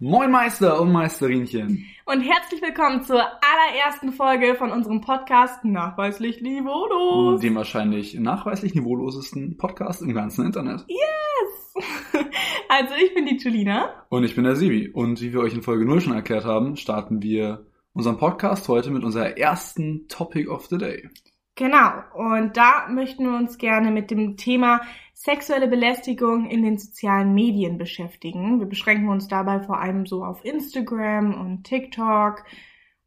[0.00, 1.84] Moin Meister und Meisterinchen.
[2.04, 7.40] Und herzlich willkommen zur allerersten Folge von unserem Podcast Nachweislich Niveaulos.
[7.40, 10.84] Dem wahrscheinlich nachweislich niveaulosesten Podcast im ganzen Internet.
[10.86, 11.84] Yes!
[12.68, 14.06] Also ich bin die Julina.
[14.08, 14.88] Und ich bin der Sibi.
[14.88, 18.92] Und wie wir euch in Folge 0 schon erklärt haben, starten wir unseren Podcast heute
[18.92, 21.10] mit unserer ersten Topic of the Day.
[21.58, 21.90] Genau.
[22.14, 24.80] Und da möchten wir uns gerne mit dem Thema
[25.12, 28.60] sexuelle Belästigung in den sozialen Medien beschäftigen.
[28.60, 32.44] Wir beschränken uns dabei vor allem so auf Instagram und TikTok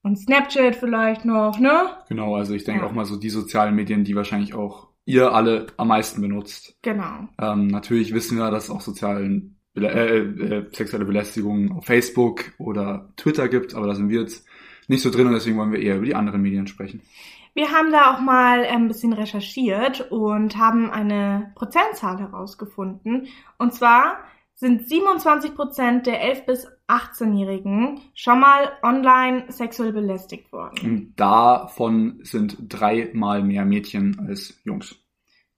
[0.04, 1.92] und Snapchat vielleicht noch, ne?
[2.10, 2.88] Genau, also ich denke ja.
[2.88, 6.78] auch mal so die sozialen Medien, die wahrscheinlich auch ihr alle am meisten benutzt.
[6.82, 7.30] Genau.
[7.40, 13.14] Ähm, natürlich wissen wir, dass es auch sozialen äh, äh, sexuelle Belästigung auf Facebook oder
[13.16, 14.46] Twitter gibt, aber da sind wir jetzt
[14.90, 17.02] nicht so drin und deswegen wollen wir eher über die anderen Medien sprechen.
[17.54, 23.28] Wir haben da auch mal ein bisschen recherchiert und haben eine Prozentzahl herausgefunden.
[23.58, 24.20] Und zwar
[24.56, 30.78] sind 27 Prozent der 11 bis 18-Jährigen schon mal online sexuell belästigt worden.
[30.84, 34.96] Und davon sind dreimal mehr Mädchen als Jungs.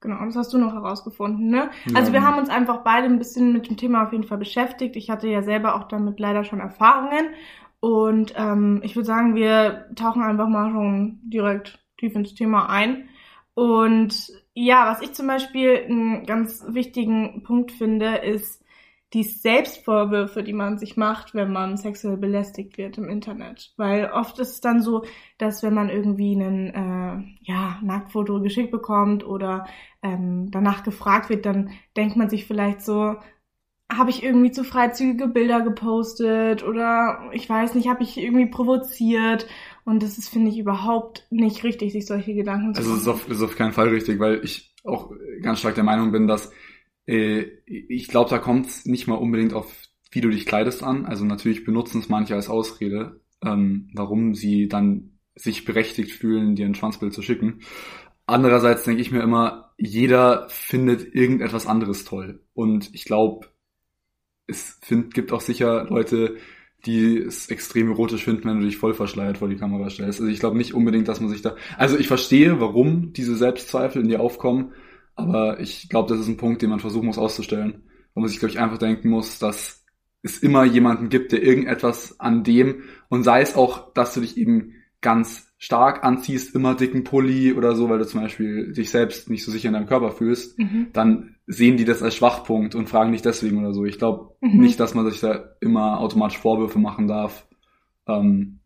[0.00, 1.70] Genau, das hast du noch herausgefunden, ne?
[1.86, 1.98] Ja.
[1.98, 4.96] Also wir haben uns einfach beide ein bisschen mit dem Thema auf jeden Fall beschäftigt.
[4.96, 7.28] Ich hatte ja selber auch damit leider schon Erfahrungen.
[7.80, 13.08] Und ähm, ich würde sagen, wir tauchen einfach mal schon direkt tief ins Thema ein.
[13.54, 18.64] Und ja, was ich zum Beispiel einen ganz wichtigen Punkt finde, ist
[19.14, 23.72] die Selbstvorwürfe, die man sich macht, wenn man sexuell belästigt wird im Internet.
[23.76, 25.04] Weil oft ist es dann so,
[25.38, 29.66] dass wenn man irgendwie einen äh, ja, Nacktfoto geschickt bekommt oder
[30.02, 33.14] ähm, danach gefragt wird, dann denkt man sich vielleicht so,
[33.92, 39.46] habe ich irgendwie zu freizügige Bilder gepostet oder ich weiß nicht, habe ich irgendwie provoziert
[39.84, 42.92] und das ist, finde ich, überhaupt nicht richtig, sich solche Gedanken zu machen.
[42.92, 45.84] Also es ist auf, ist auf keinen Fall richtig, weil ich auch ganz stark der
[45.84, 46.50] Meinung bin, dass
[47.06, 49.72] äh, ich glaube, da kommt es nicht mal unbedingt auf,
[50.10, 51.04] wie du dich kleidest an.
[51.04, 56.66] Also natürlich benutzen es manche als Ausrede, ähm, warum sie dann sich berechtigt fühlen, dir
[56.66, 57.60] ein Schwanzbild zu schicken.
[58.26, 62.42] Andererseits denke ich mir immer, jeder findet irgendetwas anderes toll.
[62.54, 63.48] Und ich glaube,
[64.46, 66.36] es find, gibt auch sicher Leute,
[66.86, 70.20] die es extrem erotisch finden, wenn du dich voll verschleiert vor die Kamera stellst.
[70.20, 71.56] Also ich glaube nicht unbedingt, dass man sich da.
[71.78, 74.72] Also ich verstehe, warum diese Selbstzweifel in dir aufkommen,
[75.14, 77.82] aber ich glaube, das ist ein Punkt, den man versuchen muss auszustellen.
[78.14, 79.84] Wo man sich, glaube ich, einfach denken muss, dass
[80.22, 84.36] es immer jemanden gibt, der irgendetwas an dem und sei es auch, dass du dich
[84.36, 89.30] eben ganz stark anziehst, immer dicken Pulli oder so, weil du zum Beispiel dich selbst
[89.30, 90.88] nicht so sicher in deinem Körper fühlst, mhm.
[90.92, 93.86] dann sehen die das als Schwachpunkt und fragen dich deswegen oder so.
[93.86, 94.60] Ich glaube mhm.
[94.60, 97.46] nicht, dass man sich da immer automatisch Vorwürfe machen darf.
[98.06, 98.58] Ähm,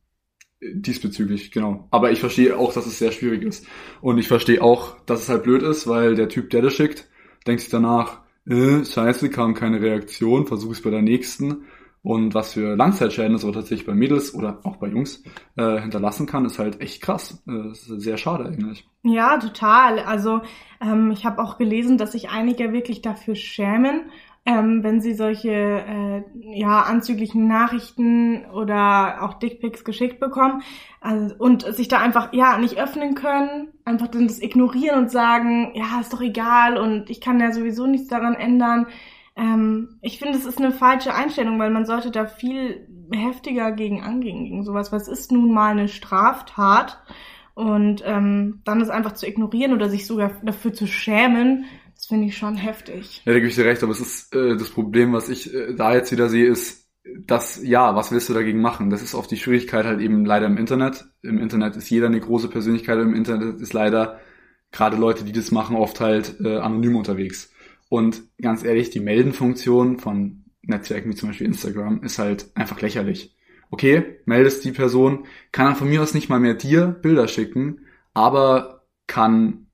[0.60, 1.86] diesbezüglich, genau.
[1.92, 3.64] Aber ich verstehe auch, dass es sehr schwierig ist.
[4.00, 7.08] Und ich verstehe auch, dass es halt blöd ist, weil der Typ, der das schickt,
[7.46, 11.66] denkt sich danach, äh, scheiße, kam keine Reaktion, versuch es bei der nächsten.
[12.08, 15.22] Und was für Langzeitschäden es aber tatsächlich bei Mädels oder auch bei Jungs
[15.56, 17.42] äh, hinterlassen kann, ist halt echt krass.
[17.46, 18.88] Äh, sehr schade eigentlich.
[19.02, 19.98] Ja, total.
[19.98, 20.40] Also
[20.80, 24.10] ähm, ich habe auch gelesen, dass sich einige wirklich dafür schämen,
[24.46, 26.22] ähm, wenn sie solche äh,
[26.58, 30.62] ja anzüglichen Nachrichten oder auch Dickpics geschickt bekommen
[31.02, 35.72] also, und sich da einfach ja nicht öffnen können, einfach dann das ignorieren und sagen,
[35.74, 38.86] ja ist doch egal und ich kann ja sowieso nichts daran ändern.
[39.38, 44.02] Ähm, ich finde, es ist eine falsche Einstellung, weil man sollte da viel heftiger gegen
[44.02, 44.92] angehen, gegen sowas.
[44.92, 47.00] Was ist nun mal eine Straftat?
[47.54, 52.26] Und ähm, dann es einfach zu ignorieren oder sich sogar dafür zu schämen, das finde
[52.26, 53.22] ich schon heftig.
[53.24, 55.74] Ja, da gebe ich dir recht, aber es ist äh, das Problem, was ich äh,
[55.74, 56.88] da jetzt wieder sehe, ist,
[57.26, 58.90] dass, ja, was willst du dagegen machen?
[58.90, 61.06] Das ist oft die Schwierigkeit halt eben leider im Internet.
[61.22, 64.20] Im Internet ist jeder eine große Persönlichkeit, im Internet ist leider
[64.70, 67.52] gerade Leute, die das machen, oft halt äh, anonym unterwegs.
[67.88, 73.34] Und ganz ehrlich, die Meldenfunktion von Netzwerken wie zum Beispiel Instagram ist halt einfach lächerlich.
[73.70, 77.80] Okay, meldest die Person, kann dann von mir aus nicht mal mehr dir Bilder schicken,
[78.14, 79.66] aber kann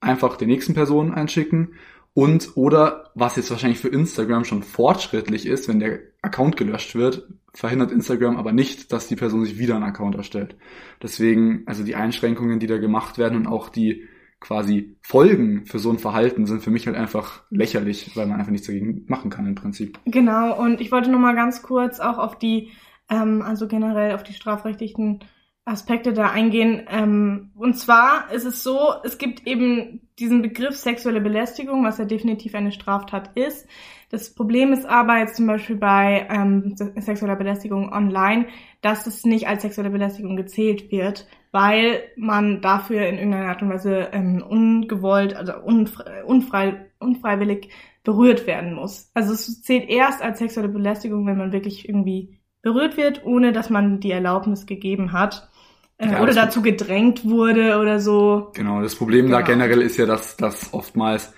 [0.00, 1.74] einfach der nächsten Person einschicken
[2.16, 7.28] und oder was jetzt wahrscheinlich für Instagram schon fortschrittlich ist, wenn der Account gelöscht wird,
[7.52, 10.56] verhindert Instagram aber nicht, dass die Person sich wieder einen Account erstellt.
[11.02, 14.08] Deswegen, also die Einschränkungen, die da gemacht werden und auch die
[14.46, 18.52] quasi Folgen für so ein Verhalten sind für mich halt einfach lächerlich, weil man einfach
[18.52, 19.98] nichts dagegen machen kann im Prinzip.
[20.04, 22.70] Genau, und ich wollte nochmal ganz kurz auch auf die,
[23.10, 25.24] ähm, also generell auf die strafrechtlichen
[25.64, 26.86] Aspekte da eingehen.
[26.88, 32.04] Ähm, und zwar ist es so, es gibt eben diesen Begriff sexuelle Belästigung, was ja
[32.04, 33.66] definitiv eine Straftat ist.
[34.10, 38.46] Das Problem ist aber jetzt zum Beispiel bei ähm, sexueller Belästigung online,
[38.80, 43.70] dass es nicht als sexuelle Belästigung gezählt wird, weil man dafür in irgendeiner Art und
[43.70, 47.70] Weise ähm, ungewollt, also unfrei, unfrei, unfreiwillig
[48.04, 49.10] berührt werden muss.
[49.14, 53.70] Also es zählt erst als sexuelle Belästigung, wenn man wirklich irgendwie berührt wird, ohne dass
[53.70, 55.48] man die Erlaubnis gegeben hat.
[55.96, 58.50] Äh, ja, oder dazu gedrängt wurde oder so.
[58.54, 59.38] Genau, das Problem genau.
[59.38, 61.32] da generell ist ja, dass, dass oftmals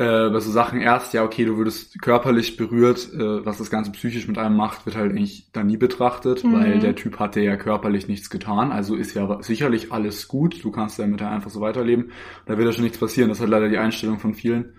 [0.00, 3.92] äh, bei so Sachen erst, ja, okay, du würdest körperlich berührt, äh, was das Ganze
[3.92, 6.54] psychisch mit einem macht, wird halt eigentlich da nie betrachtet, mhm.
[6.54, 10.70] weil der Typ hatte ja körperlich nichts getan, also ist ja sicherlich alles gut, du
[10.70, 12.12] kannst ja mit der einfach so weiterleben,
[12.46, 14.72] da wird ja schon nichts passieren, das halt leider die Einstellung von vielen.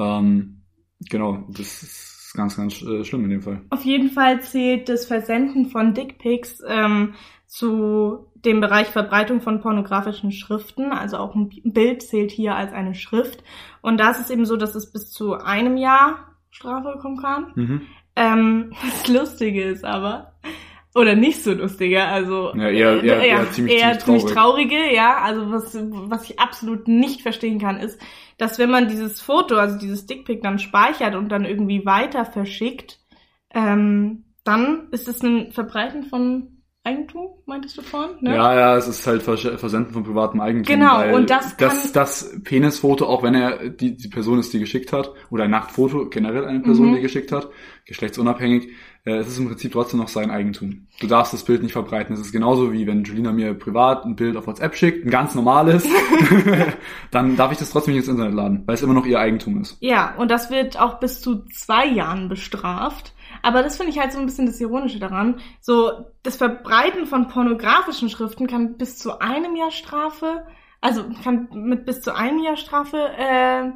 [0.00, 0.62] Ähm,
[0.98, 3.62] genau, das ist ganz, ganz äh, schlimm in dem Fall.
[3.70, 7.14] Auf jeden Fall zählt das Versenden von Dickpics ähm,
[7.46, 10.92] zu dem Bereich Verbreitung von pornografischen Schriften.
[10.92, 13.42] Also auch ein Bild zählt hier als eine Schrift.
[13.82, 17.52] Und da ist es eben so, dass es bis zu einem Jahr Strafe bekommen kann.
[17.54, 17.82] Mhm.
[18.14, 20.32] Ähm, das Lustige ist aber,
[20.96, 24.94] oder nicht so lustige, also ja, eher, eher, eher, eher, ziemlich, eher ziemlich, ziemlich traurige,
[24.94, 25.18] ja.
[25.18, 28.00] Also was, was ich absolut nicht verstehen kann, ist,
[28.38, 32.98] dass wenn man dieses Foto, also dieses Dickpick dann speichert und dann irgendwie weiter verschickt,
[33.54, 36.56] ähm, dann ist es ein Verbreiten von
[36.86, 38.16] Eigentum, meintest du vorhin?
[38.20, 38.36] Ne?
[38.36, 40.72] Ja, ja, es ist halt Versenden von privatem Eigentum.
[40.72, 41.68] Genau, und das kann...
[41.68, 45.50] Das, das Penisfoto, auch wenn er die, die Person ist, die geschickt hat, oder ein
[45.50, 46.94] Nacktfoto, generell eine Person, mhm.
[46.94, 47.48] die geschickt hat,
[47.86, 48.70] geschlechtsunabhängig, äh,
[49.12, 50.88] es ist im Prinzip trotzdem noch sein Eigentum.
[51.00, 52.12] Du darfst das Bild nicht verbreiten.
[52.12, 55.34] Es ist genauso wie wenn Julina mir privat ein Bild auf WhatsApp schickt, ein ganz
[55.34, 55.86] normales,
[57.12, 59.60] dann darf ich das trotzdem nicht ins Internet laden, weil es immer noch ihr Eigentum
[59.60, 59.76] ist.
[59.80, 63.14] Ja, und das wird auch bis zu zwei Jahren bestraft.
[63.42, 65.40] Aber das finde ich halt so ein bisschen das Ironische daran.
[65.60, 65.92] So,
[66.24, 70.44] das Verbreiten von pornografischen Schriften kann bis zu einem Jahr Strafe,
[70.80, 73.68] also kann mit bis zu einem Jahr Strafe äh,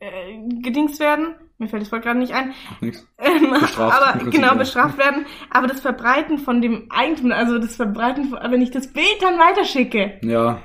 [0.00, 1.34] äh, gedingst werden.
[1.62, 2.52] Mir fällt das Wort gerade nicht ein.
[2.80, 3.06] Nichts.
[3.18, 5.26] Ähm, bestraft, aber genau, bestraft werden.
[5.48, 9.38] Aber das Verbreiten von dem Eigentum, also das Verbreiten, von, wenn ich das Bild dann
[9.38, 10.18] weiterschicke.
[10.22, 10.60] Ja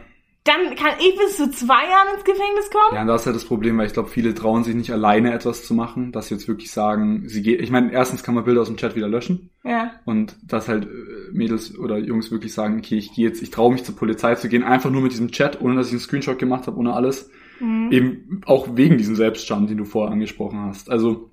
[0.48, 2.96] dann kann ich bis zu zwei Jahren ins Gefängnis kommen.
[2.96, 5.34] Ja, und das ist ja das Problem, weil ich glaube, viele trauen sich nicht alleine
[5.34, 7.62] etwas zu machen, dass sie jetzt wirklich sagen, sie geht.
[7.62, 9.50] Ich meine, erstens kann man Bilder aus dem Chat wieder löschen.
[9.64, 9.92] Ja.
[10.06, 10.88] Und dass halt äh,
[11.34, 14.48] Mädels oder Jungs wirklich sagen, okay, ich gehe jetzt, ich traue mich zur Polizei zu
[14.48, 17.30] gehen, einfach nur mit diesem Chat, ohne dass ich einen Screenshot gemacht habe, ohne alles.
[17.60, 17.92] Mhm.
[17.92, 20.90] Eben auch wegen diesem Selbstscham, den du vorher angesprochen hast.
[20.90, 21.32] Also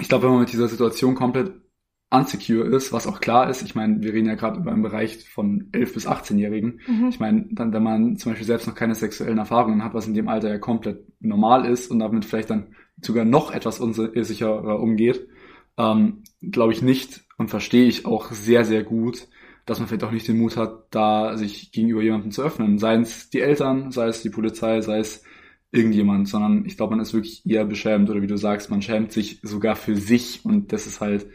[0.00, 1.52] ich glaube, wenn man mit dieser Situation komplett
[2.10, 3.62] unsecure ist, was auch klar ist.
[3.62, 6.80] Ich meine, wir reden ja gerade über einen Bereich von 11- bis 18-Jährigen.
[6.86, 7.08] Mhm.
[7.08, 10.14] Ich meine, dann, wenn man zum Beispiel selbst noch keine sexuellen Erfahrungen hat, was in
[10.14, 15.28] dem Alter ja komplett normal ist und damit vielleicht dann sogar noch etwas unsicherer umgeht,
[15.76, 19.28] ähm, glaube ich nicht und verstehe ich auch sehr, sehr gut,
[19.66, 22.78] dass man vielleicht auch nicht den Mut hat, da sich gegenüber jemandem zu öffnen.
[22.78, 25.22] Sei es die Eltern, sei es die Polizei, sei es
[25.70, 29.12] irgendjemand, sondern ich glaube, man ist wirklich eher beschämt oder wie du sagst, man schämt
[29.12, 31.26] sich sogar für sich und das ist halt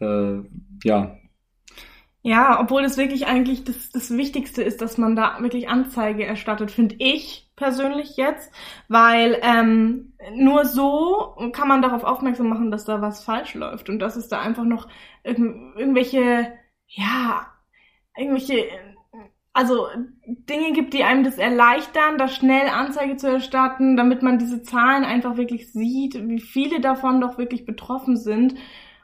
[0.00, 0.38] äh,
[0.84, 1.16] ja.
[2.22, 6.70] Ja, obwohl es wirklich eigentlich das, das Wichtigste ist, dass man da wirklich Anzeige erstattet,
[6.70, 8.52] finde ich persönlich jetzt,
[8.88, 13.98] weil ähm, nur so kann man darauf aufmerksam machen, dass da was falsch läuft und
[14.00, 14.88] dass es da einfach noch
[15.24, 15.38] irg
[15.76, 16.52] irgendwelche,
[16.88, 17.46] ja,
[18.16, 18.64] irgendwelche,
[19.52, 19.86] also
[20.26, 25.04] Dinge gibt, die einem das erleichtern, da schnell Anzeige zu erstatten, damit man diese Zahlen
[25.04, 28.54] einfach wirklich sieht, wie viele davon doch wirklich betroffen sind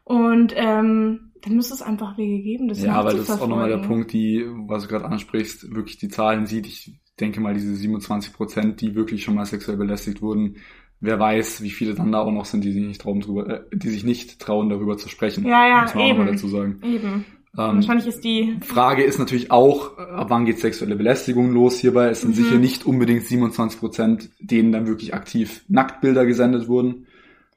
[0.05, 2.69] und ähm, dann müsste es einfach Wege geben.
[2.69, 5.99] Das ja, aber das ist auch nochmal der Punkt, die, was du gerade ansprichst, wirklich
[5.99, 6.67] die Zahlen sieht.
[6.67, 10.57] Ich denke mal, diese 27 Prozent, die wirklich schon mal sexuell belästigt wurden,
[11.01, 13.63] wer weiß, wie viele dann da auch noch sind, die sich nicht trauen, drüber, äh,
[13.73, 15.47] die sich nicht trauen, darüber zu sprechen.
[15.47, 16.21] Ja, ja, muss man eben.
[16.21, 16.81] Auch mal dazu sagen.
[16.83, 17.25] Eben.
[17.57, 22.09] Ähm, Wahrscheinlich ist die Frage ist natürlich auch, ab wann geht sexuelle Belästigung los hierbei?
[22.09, 22.43] Es sind mhm.
[22.43, 27.07] sicher nicht unbedingt 27 Prozent, denen dann wirklich aktiv Nacktbilder gesendet wurden.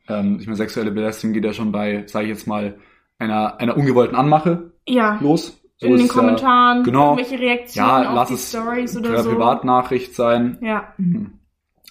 [0.07, 2.77] Ähm, ich meine, sexuelle Belästigung geht ja schon bei, sage ich jetzt mal,
[3.17, 5.17] einer, einer ungewollten Anmache ja.
[5.19, 5.59] los.
[5.79, 9.29] So in den Kommentaren, ja, genau, irgendwelche Reaktionen ja, auf die Stories oder so.
[9.29, 10.57] Privatnachricht sein.
[10.61, 10.93] Ja.
[10.97, 11.39] Mhm.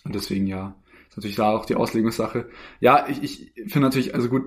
[0.05, 0.75] Und deswegen ja,
[1.09, 2.49] ist natürlich da auch die Auslegungssache.
[2.81, 4.45] Ja, ich, ich finde natürlich, also gut,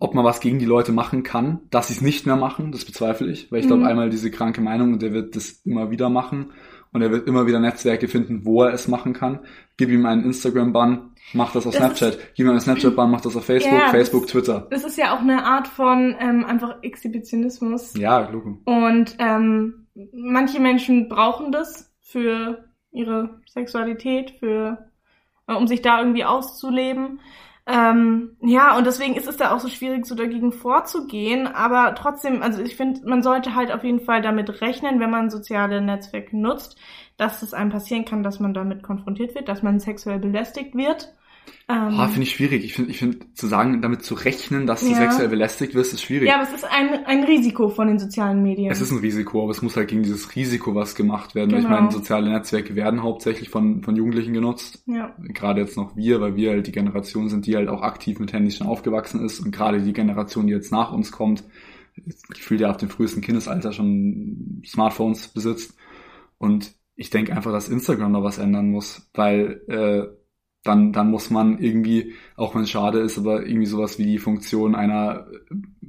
[0.00, 2.84] ob man was gegen die Leute machen kann, dass sie es nicht mehr machen, das
[2.84, 3.70] bezweifle ich, weil ich mhm.
[3.70, 6.52] glaube einmal diese kranke Meinung und der wird das immer wieder machen
[6.92, 9.40] und er wird immer wieder Netzwerke finden, wo er es machen kann.
[9.76, 12.14] Gib ihm einen Instagram-Bann, mach das auf das Snapchat.
[12.14, 14.66] Ist, Gib ihm einen Snapchat-Bann, mach das auf Facebook, ja, Facebook, das, Twitter.
[14.70, 17.94] Das ist ja auch eine Art von ähm, einfach Exhibitionismus.
[17.98, 18.58] Ja, Logo.
[18.64, 24.86] Und ähm, manche Menschen brauchen das für ihre Sexualität, für
[25.46, 27.20] äh, um sich da irgendwie auszuleben.
[27.68, 31.48] Ähm, ja, und deswegen ist es da auch so schwierig, so dagegen vorzugehen.
[31.48, 35.30] Aber trotzdem, also ich finde, man sollte halt auf jeden Fall damit rechnen, wenn man
[35.30, 36.76] soziale Netzwerke nutzt,
[37.16, 41.12] dass es einem passieren kann, dass man damit konfrontiert wird, dass man sexuell belästigt wird.
[41.68, 42.64] Ähm, ah, finde ich schwierig.
[42.64, 44.96] Ich finde, ich finde, zu sagen, damit zu rechnen, dass du ja.
[44.96, 46.28] sexuell belästigt wirst, ist schwierig.
[46.28, 48.70] Ja, aber es ist ein, ein Risiko von den sozialen Medien.
[48.70, 51.50] Es ist ein Risiko, aber es muss halt gegen dieses Risiko was gemacht werden.
[51.50, 51.62] Genau.
[51.62, 54.84] Ich meine, soziale Netzwerke werden hauptsächlich von, von Jugendlichen genutzt.
[54.86, 55.16] Ja.
[55.18, 58.32] Gerade jetzt noch wir, weil wir halt die Generation sind, die halt auch aktiv mit
[58.32, 61.42] Handys schon aufgewachsen ist und gerade die Generation, die jetzt nach uns kommt,
[62.28, 65.74] gefühlt ja ab dem frühesten Kindesalter schon Smartphones besitzt.
[66.38, 70.25] Und ich denke einfach, dass Instagram da was ändern muss, weil äh,
[70.66, 74.18] dann, dann muss man irgendwie, auch wenn es schade ist, aber irgendwie sowas wie die
[74.18, 75.26] Funktion einer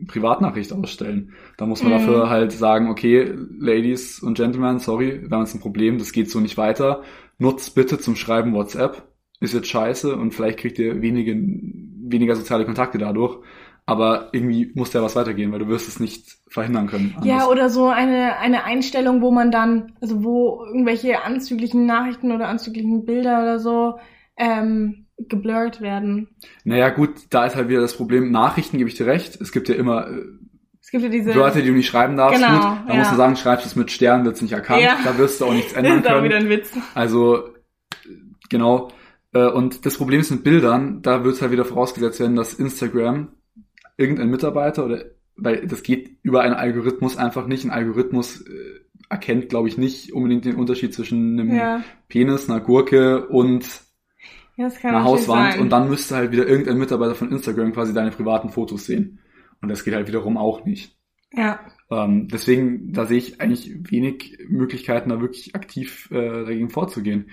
[0.08, 1.34] Privatnachricht ausstellen.
[1.58, 1.98] Da muss man mhm.
[1.98, 6.30] dafür halt sagen, okay, Ladies und Gentlemen, sorry, wir haben jetzt ein Problem, das geht
[6.30, 7.04] so nicht weiter.
[7.38, 9.04] Nutzt bitte zum Schreiben WhatsApp.
[9.40, 13.40] Ist jetzt scheiße und vielleicht kriegt ihr wenige, weniger soziale Kontakte dadurch.
[13.86, 17.14] Aber irgendwie muss da was weitergehen, weil du wirst es nicht verhindern können.
[17.16, 17.26] Anders.
[17.26, 22.50] Ja, oder so eine, eine Einstellung, wo man dann, also wo irgendwelche anzüglichen Nachrichten oder
[22.50, 23.98] anzüglichen Bilder oder so
[24.38, 26.30] ähm, geblurrt werden.
[26.64, 28.32] Naja, gut, da ist halt wieder das Problem.
[28.32, 29.42] Nachrichten gebe ich dir recht.
[29.42, 30.24] Es gibt ja immer äh,
[30.88, 32.42] es gibt ja diese Wörter, die du nicht schreiben darfst.
[32.42, 33.00] Genau, gut, da ja.
[33.00, 34.84] musst du sagen, schreibst du es mit Sternen, wird's nicht erkannt.
[34.84, 34.98] Ja.
[35.04, 36.20] Da wirst du auch nichts ändern das ist können.
[36.20, 36.72] Auch wieder ein Witz.
[36.94, 37.50] Also
[38.50, 38.90] genau.
[39.34, 43.34] Äh, und das Problem ist mit Bildern, da wird halt wieder vorausgesetzt werden, dass Instagram
[43.98, 45.04] irgendein Mitarbeiter oder
[45.36, 47.66] weil das geht über einen Algorithmus einfach nicht.
[47.66, 48.80] Ein Algorithmus äh,
[49.10, 51.84] erkennt, glaube ich, nicht unbedingt den Unterschied zwischen einem ja.
[52.08, 53.66] Penis, einer Gurke und
[54.58, 55.62] ja, eine Hauswand sein.
[55.62, 59.20] und dann müsste halt wieder irgendein Mitarbeiter von Instagram quasi deine privaten Fotos sehen.
[59.62, 60.98] Und das geht halt wiederum auch nicht.
[61.32, 61.60] Ja.
[61.90, 67.30] Ähm, deswegen, da sehe ich eigentlich wenig Möglichkeiten, da wirklich aktiv äh, dagegen vorzugehen.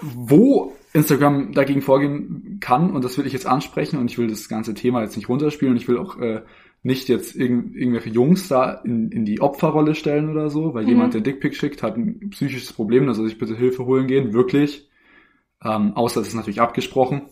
[0.00, 4.48] Wo Instagram dagegen vorgehen kann, und das will ich jetzt ansprechen, und ich will das
[4.48, 6.42] ganze Thema jetzt nicht runterspielen, und ich will auch äh,
[6.82, 10.88] nicht jetzt irgend, irgendwelche Jungs da in, in die Opferrolle stellen oder so, weil mhm.
[10.88, 14.32] jemand, der Dickpick schickt, hat ein psychisches Problem, da soll sich bitte Hilfe holen gehen,
[14.32, 14.89] wirklich.
[15.64, 17.22] Ähm, außer es ist natürlich abgesprochen.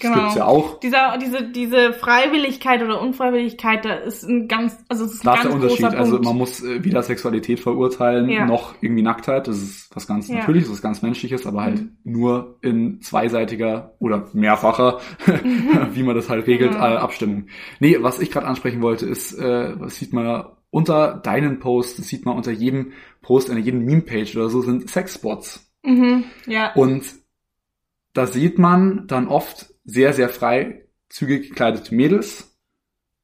[0.00, 0.14] Genau.
[0.14, 0.78] Das gibt's ja auch.
[0.78, 5.32] Dieser, diese, diese Freiwilligkeit oder Unfreiwilligkeit, da ist ein ganz, also es ist ein da
[5.32, 5.84] ganz ist der Unterschied.
[5.86, 8.46] Also man muss äh, weder Sexualität verurteilen, ja.
[8.46, 9.48] noch irgendwie Nacktheit.
[9.48, 10.36] Das ist was ganz ja.
[10.36, 11.96] Natürliches, was ganz Menschliches, aber halt mhm.
[12.04, 15.88] nur in zweiseitiger oder mehrfacher, mhm.
[15.94, 16.80] wie man das halt regelt, mhm.
[16.80, 17.46] äh, Abstimmung.
[17.80, 22.08] Nee, was ich gerade ansprechen wollte, ist, äh, was sieht man unter deinen Posts, das
[22.08, 25.72] sieht man unter jedem Post, einer jeden Meme-Page oder so, sind Sexspots.
[25.82, 26.24] Mhm.
[26.46, 26.72] Ja.
[26.74, 27.04] Und
[28.18, 32.58] da sieht man dann oft sehr, sehr freizügig gekleidete Mädels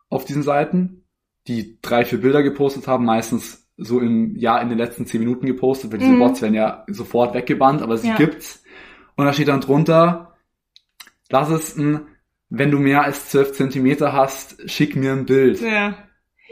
[0.08, 1.04] auf diesen Seiten,
[1.48, 5.46] die drei, vier Bilder gepostet haben, meistens so im Jahr in den letzten zehn Minuten
[5.46, 6.20] gepostet, weil diese mhm.
[6.20, 8.16] Bots werden ja sofort weggebannt, aber sie ja.
[8.16, 8.62] gibt's.
[9.16, 10.36] Und da steht dann drunter,
[11.28, 12.02] lass es ein,
[12.48, 15.60] wenn du mehr als zwölf Zentimeter hast, schick mir ein Bild.
[15.60, 15.98] Ja.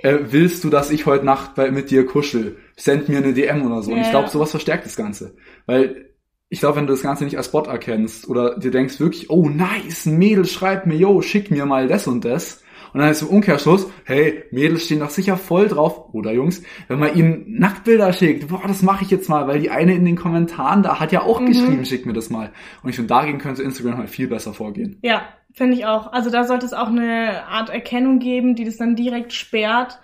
[0.02, 2.56] Äh, willst du, dass ich heute Nacht bei, mit dir kuschel?
[2.76, 3.92] Send mir eine DM oder so.
[3.92, 5.36] Ja, Und ich glaube, sowas verstärkt das Ganze.
[5.66, 6.11] Weil
[6.52, 9.48] ich glaube, wenn du das Ganze nicht als Bot erkennst oder dir denkst wirklich, oh
[9.48, 12.62] nice, ein Mädel schreibt mir, yo, schick mir mal das und das.
[12.92, 16.98] Und dann ist im Umkehrschluss, hey, Mädels stehen doch sicher voll drauf, oder Jungs, wenn
[16.98, 20.14] man ihnen Nacktbilder schickt, boah, das mache ich jetzt mal, weil die eine in den
[20.14, 21.46] Kommentaren da hat ja auch mhm.
[21.46, 22.52] geschrieben, schick mir das mal.
[22.82, 24.98] Und ich finde, dagegen könnte Instagram halt viel besser vorgehen.
[25.00, 25.22] Ja,
[25.54, 26.12] finde ich auch.
[26.12, 30.00] Also da sollte es auch eine Art Erkennung geben, die das dann direkt sperrt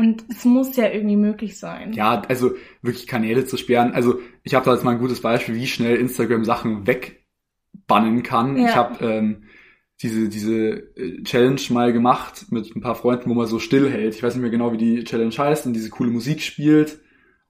[0.00, 1.92] und es muss ja irgendwie möglich sein.
[1.92, 3.92] Ja, also wirklich Kanäle zu sperren.
[3.92, 8.56] Also ich habe da jetzt mal ein gutes Beispiel, wie schnell Instagram Sachen wegbannen kann.
[8.56, 8.68] Ja.
[8.68, 9.42] Ich habe ähm,
[10.00, 10.54] diese, diese
[10.96, 14.14] äh, Challenge mal gemacht mit ein paar Freunden, wo man so still hält.
[14.14, 16.98] Ich weiß nicht mehr genau, wie die Challenge heißt und diese coole Musik spielt,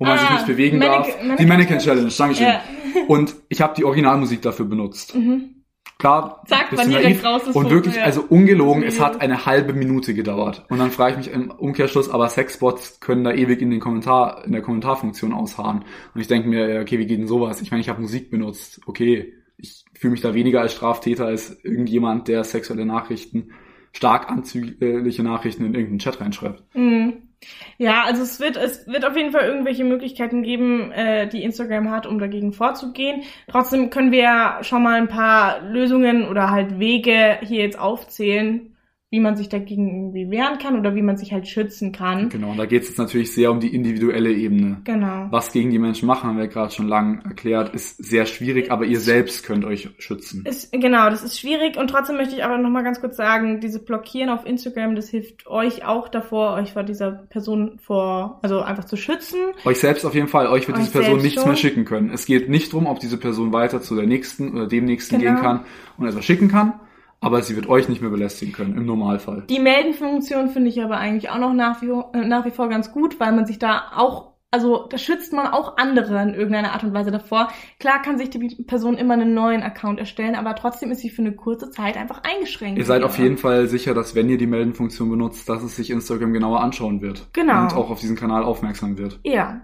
[0.01, 1.17] wo man ah, sich nicht bewegen Mannequin, darf.
[1.19, 2.47] Mannequin die Mannequin Challenge, Dankeschön.
[2.47, 2.63] Ja.
[3.07, 5.15] und ich habe die Originalmusik dafür benutzt.
[5.15, 5.60] Mhm.
[6.01, 8.05] Klar, Zack, man direkt raus ist Und wirklich, ja.
[8.05, 10.65] also ungelogen, es hat eine halbe Minute gedauert.
[10.71, 14.45] Und dann frage ich mich im Umkehrschluss, aber Sexbots können da ewig in den Kommentar,
[14.47, 15.85] in der Kommentarfunktion ausharren.
[16.15, 17.61] Und ich denke mir, okay, wie geht denn sowas?
[17.61, 18.81] Ich meine, ich habe Musik benutzt.
[18.87, 23.51] Okay, ich fühle mich da weniger als Straftäter als irgendjemand, der sexuelle Nachrichten,
[23.93, 26.65] stark anzügliche Nachrichten in irgendeinen Chat reinschreibt.
[26.75, 27.30] Mhm.
[27.79, 31.91] Ja, also es wird, es wird auf jeden Fall irgendwelche Möglichkeiten geben, äh, die Instagram
[31.91, 33.23] hat, um dagegen vorzugehen.
[33.49, 38.70] Trotzdem können wir schon mal ein paar Lösungen oder halt Wege hier jetzt aufzählen,
[39.13, 42.29] wie man sich dagegen irgendwie wehren kann oder wie man sich halt schützen kann.
[42.29, 44.83] Genau, und da geht es jetzt natürlich sehr um die individuelle Ebene.
[44.85, 45.27] Genau.
[45.31, 48.85] Was gegen die Menschen machen, haben wir gerade schon lang erklärt, ist sehr schwierig, aber
[48.85, 50.45] ihr selbst könnt euch schützen.
[50.47, 53.81] Ist, genau, das ist schwierig und trotzdem möchte ich aber nochmal ganz kurz sagen, diese
[53.81, 58.85] Blockieren auf Instagram, das hilft euch auch davor, euch vor dieser Person vor, also einfach
[58.85, 59.41] zu schützen.
[59.65, 61.51] Euch selbst auf jeden Fall, euch wird euch diese Person nichts schon.
[61.51, 62.11] mehr schicken können.
[62.11, 65.33] Es geht nicht drum, ob diese Person weiter zu der nächsten oder dem nächsten genau.
[65.33, 65.65] gehen kann
[65.99, 66.75] und etwas schicken kann
[67.21, 69.45] aber sie wird euch nicht mehr belästigen können, im Normalfall.
[69.49, 72.93] Die Meldenfunktion finde ich aber eigentlich auch noch nach wie, äh, nach wie vor ganz
[72.93, 76.83] gut, weil man sich da auch also da schützt man auch andere in irgendeiner Art
[76.83, 77.49] und Weise davor.
[77.79, 81.23] Klar kann sich die Person immer einen neuen Account erstellen, aber trotzdem ist sie für
[81.23, 82.79] eine kurze Zeit einfach eingeschränkt.
[82.79, 85.91] Ihr seid auf jeden Fall sicher, dass wenn ihr die Meldenfunktion benutzt, dass es sich
[85.91, 87.29] Instagram genauer anschauen wird.
[87.33, 87.63] Genau.
[87.63, 89.21] Und auch auf diesen Kanal aufmerksam wird.
[89.23, 89.61] Ja.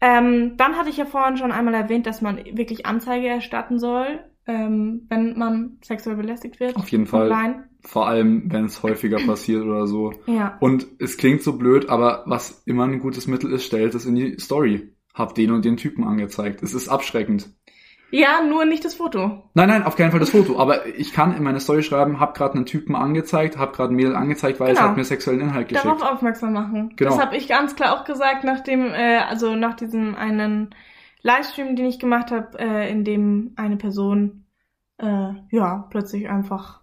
[0.00, 4.20] Ähm, dann hatte ich ja vorhin schon einmal erwähnt, dass man wirklich Anzeige erstatten soll,
[4.46, 6.76] ähm, wenn man sexuell belästigt wird.
[6.76, 7.30] Auf jeden Fall.
[7.30, 7.64] Online.
[7.82, 10.12] Vor allem, wenn es häufiger passiert oder so.
[10.26, 10.56] Ja.
[10.60, 14.14] Und es klingt so blöd, aber was immer ein gutes Mittel ist, stellt es in
[14.14, 14.92] die Story.
[15.14, 16.62] Hab den und den Typen angezeigt.
[16.62, 17.50] Es ist abschreckend.
[18.12, 19.44] Ja, nur nicht das Foto.
[19.54, 20.58] Nein, nein, auf keinen Fall das Foto.
[20.58, 23.96] Aber ich kann in meine Story schreiben, hab gerade einen Typen angezeigt, hab gerade ein
[23.96, 24.90] Mädel angezeigt, weil es Genau.
[24.90, 25.86] hat mir sexuellen Inhalt geschickt.
[25.86, 26.92] Darauf aufmerksam machen.
[26.96, 27.10] Genau.
[27.12, 30.74] Das habe ich ganz klar auch gesagt, nachdem, äh, also nach diesem einen
[31.22, 34.44] Livestream, den ich gemacht habe, äh, in dem eine Person
[34.98, 36.80] äh, ja plötzlich einfach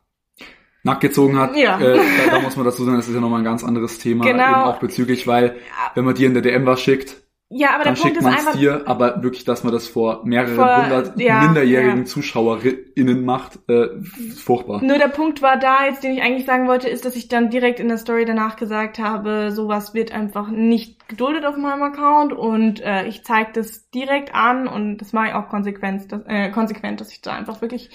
[0.83, 1.79] Nachgezogen hat, Ja.
[1.79, 4.23] äh, da, da muss man dazu sagen, das ist ja nochmal ein ganz anderes Thema,
[4.23, 4.43] Genau.
[4.43, 5.57] eben auch bezüglich, weil
[5.95, 7.17] wenn man dir in der DM was schickt,
[7.49, 9.87] ja, aber der dann Punkt schickt ist man es dir, aber wirklich, dass man das
[9.87, 12.05] vor mehreren hundert ja, minderjährigen ja.
[12.05, 13.87] ZuschauerInnen macht, äh,
[14.35, 14.83] furchtbar.
[14.83, 17.49] Nur der Punkt war da jetzt, den ich eigentlich sagen wollte, ist, dass ich dann
[17.49, 22.33] direkt in der Story danach gesagt habe, sowas wird einfach nicht geduldet auf meinem Account
[22.33, 26.49] und äh, ich zeige das direkt an und das mache ich auch konsequent, dass, äh,
[26.49, 27.89] konsequent, dass ich da einfach wirklich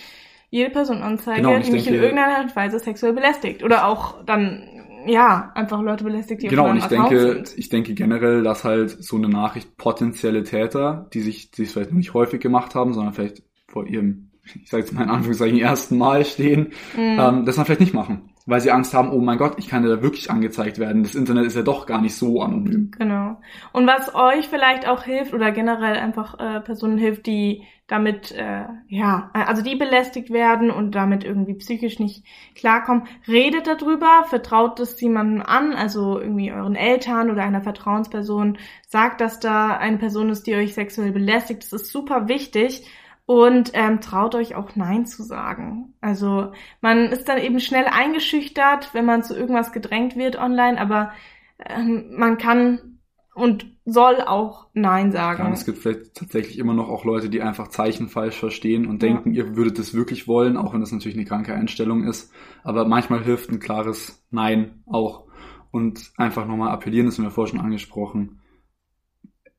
[0.49, 3.87] jede Person anzeige, Genau, die mich in denke- irgendeiner Art und Weise sexuell belästigt oder
[3.87, 7.59] auch dann ja einfach Leute belästigt, die Genau, auf und ich Account denke, sind.
[7.59, 11.92] ich denke generell, dass halt so eine Nachricht potenzielle Täter, die sich, die es vielleicht
[11.92, 14.30] nicht häufig gemacht haben, sondern vielleicht vor ihrem,
[14.62, 17.18] ich sage jetzt mal in Anführungszeichen, ersten Mal stehen, Mhm.
[17.18, 18.31] ähm, das dann vielleicht nicht machen.
[18.46, 21.02] Weil sie Angst haben, oh mein Gott, ich kann ja da wirklich angezeigt werden.
[21.04, 22.90] Das Internet ist ja doch gar nicht so anonym.
[22.99, 23.40] Genau.
[23.72, 28.64] Und was euch vielleicht auch hilft oder generell einfach äh, Personen hilft, die damit, äh,
[28.88, 34.99] ja, also die belästigt werden und damit irgendwie psychisch nicht klarkommen, redet darüber, vertraut es
[35.00, 38.56] jemandem an, also irgendwie euren Eltern oder einer Vertrauensperson,
[38.88, 41.64] sagt, dass da eine Person ist, die euch sexuell belästigt.
[41.64, 42.87] Das ist super wichtig.
[43.24, 45.94] Und ähm, traut euch auch Nein zu sagen.
[46.00, 51.12] Also man ist dann eben schnell eingeschüchtert, wenn man zu irgendwas gedrängt wird online, aber
[51.58, 52.98] ähm, man kann
[53.34, 55.52] und soll auch Nein Ja, und sagen.
[55.52, 59.08] es gibt vielleicht tatsächlich immer noch auch Leute, die einfach Zeichen falsch verstehen und Ja.
[59.08, 62.32] denken, ihr würdet es wirklich wollen, auch wenn das natürlich eine kranke Einstellung ist.
[62.64, 65.26] Aber manchmal hilft ein klares Nein auch.
[65.70, 68.40] Und einfach nochmal appellieren, das haben wir vorher schon angesprochen.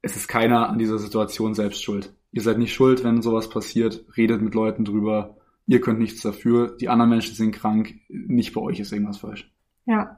[0.01, 2.13] Es ist keiner an dieser Situation selbst schuld.
[2.33, 4.03] Ihr seid nicht schuld, wenn sowas passiert.
[4.17, 5.37] Redet mit Leuten drüber.
[5.67, 6.75] Ihr könnt nichts dafür.
[6.75, 7.93] Die anderen Menschen sind krank.
[8.09, 9.49] Nicht bei euch ist irgendwas falsch.
[9.85, 10.17] Ja.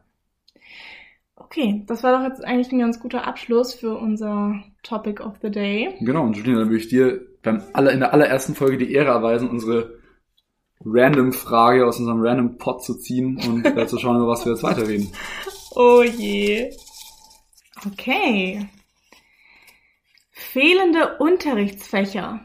[1.36, 5.52] Okay, das war doch jetzt eigentlich ein ganz guter Abschluss für unser Topic of the
[5.52, 5.94] Day.
[6.00, 9.10] Genau, und Julina, dann würde ich dir beim aller, in der allerersten Folge die Ehre
[9.10, 10.00] erweisen, unsere
[10.86, 14.54] random Frage aus unserem random Pot zu ziehen und äh, zu schauen, über was wir
[14.54, 15.12] jetzt weiterreden.
[15.78, 16.72] Oh je.
[17.86, 18.70] Okay.
[20.52, 22.42] Fehlende Unterrichtsfächer.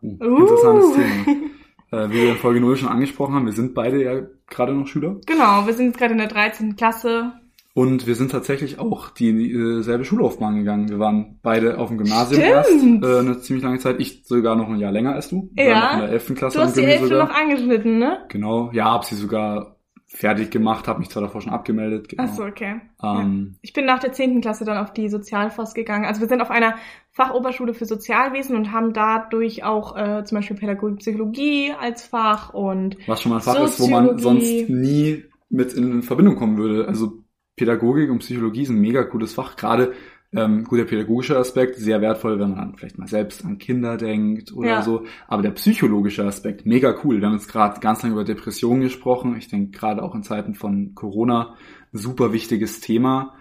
[0.00, 0.36] Hm, Uh.
[0.38, 1.36] Interessantes Thema.
[1.92, 4.86] Äh, wie wir in Folge 0 schon angesprochen haben, wir sind beide ja gerade noch
[4.86, 5.16] Schüler.
[5.26, 6.76] Genau, wir sind jetzt gerade in der 13.
[6.76, 7.32] Klasse.
[7.74, 10.88] Und wir sind tatsächlich auch dieselbe Schullaufbahn gegangen.
[10.88, 13.02] Wir waren beide auf dem Gymnasium Stimmt.
[13.02, 13.98] erst äh, eine ziemlich lange Zeit.
[13.98, 15.50] Ich sogar noch ein Jahr länger als du.
[15.54, 15.94] Wir Ja.
[15.94, 16.34] in der 11.
[16.36, 17.26] Klasse Du hast die am Gymmi Hälfte sogar.
[17.26, 18.18] noch angeschnitten, ne?
[18.28, 19.79] Genau, ja, hab sie sogar
[20.12, 22.08] fertig gemacht, habe mich zwar davor schon abgemeldet.
[22.08, 22.24] Genau.
[22.24, 22.80] Ach so, okay.
[23.02, 24.40] Ähm, Ich bin nach der 10.
[24.40, 26.04] Klasse dann auf die Sozialforst gegangen.
[26.04, 26.74] Also wir sind auf einer
[27.12, 32.96] Fachoberschule für Sozialwesen und haben dadurch auch äh, zum Beispiel Pädagogik, Psychologie als Fach und
[33.06, 36.88] Was schon mal ein Fach ist, wo man sonst nie mit in Verbindung kommen würde.
[36.88, 37.22] Also
[37.54, 39.54] Pädagogik und Psychologie sind ein mega cooles Fach.
[39.54, 39.92] Gerade
[40.32, 44.52] ähm, gut, der pädagogische Aspekt, sehr wertvoll, wenn man vielleicht mal selbst an Kinder denkt
[44.52, 44.82] oder Ja.
[44.82, 45.04] so.
[45.26, 47.20] Aber der psychologische Aspekt, mega cool.
[47.20, 49.36] Wir haben jetzt gerade ganz lange über Depressionen gesprochen.
[49.36, 51.56] Ich denke gerade auch in Zeiten von Corona,
[51.92, 53.34] super wichtiges Thema.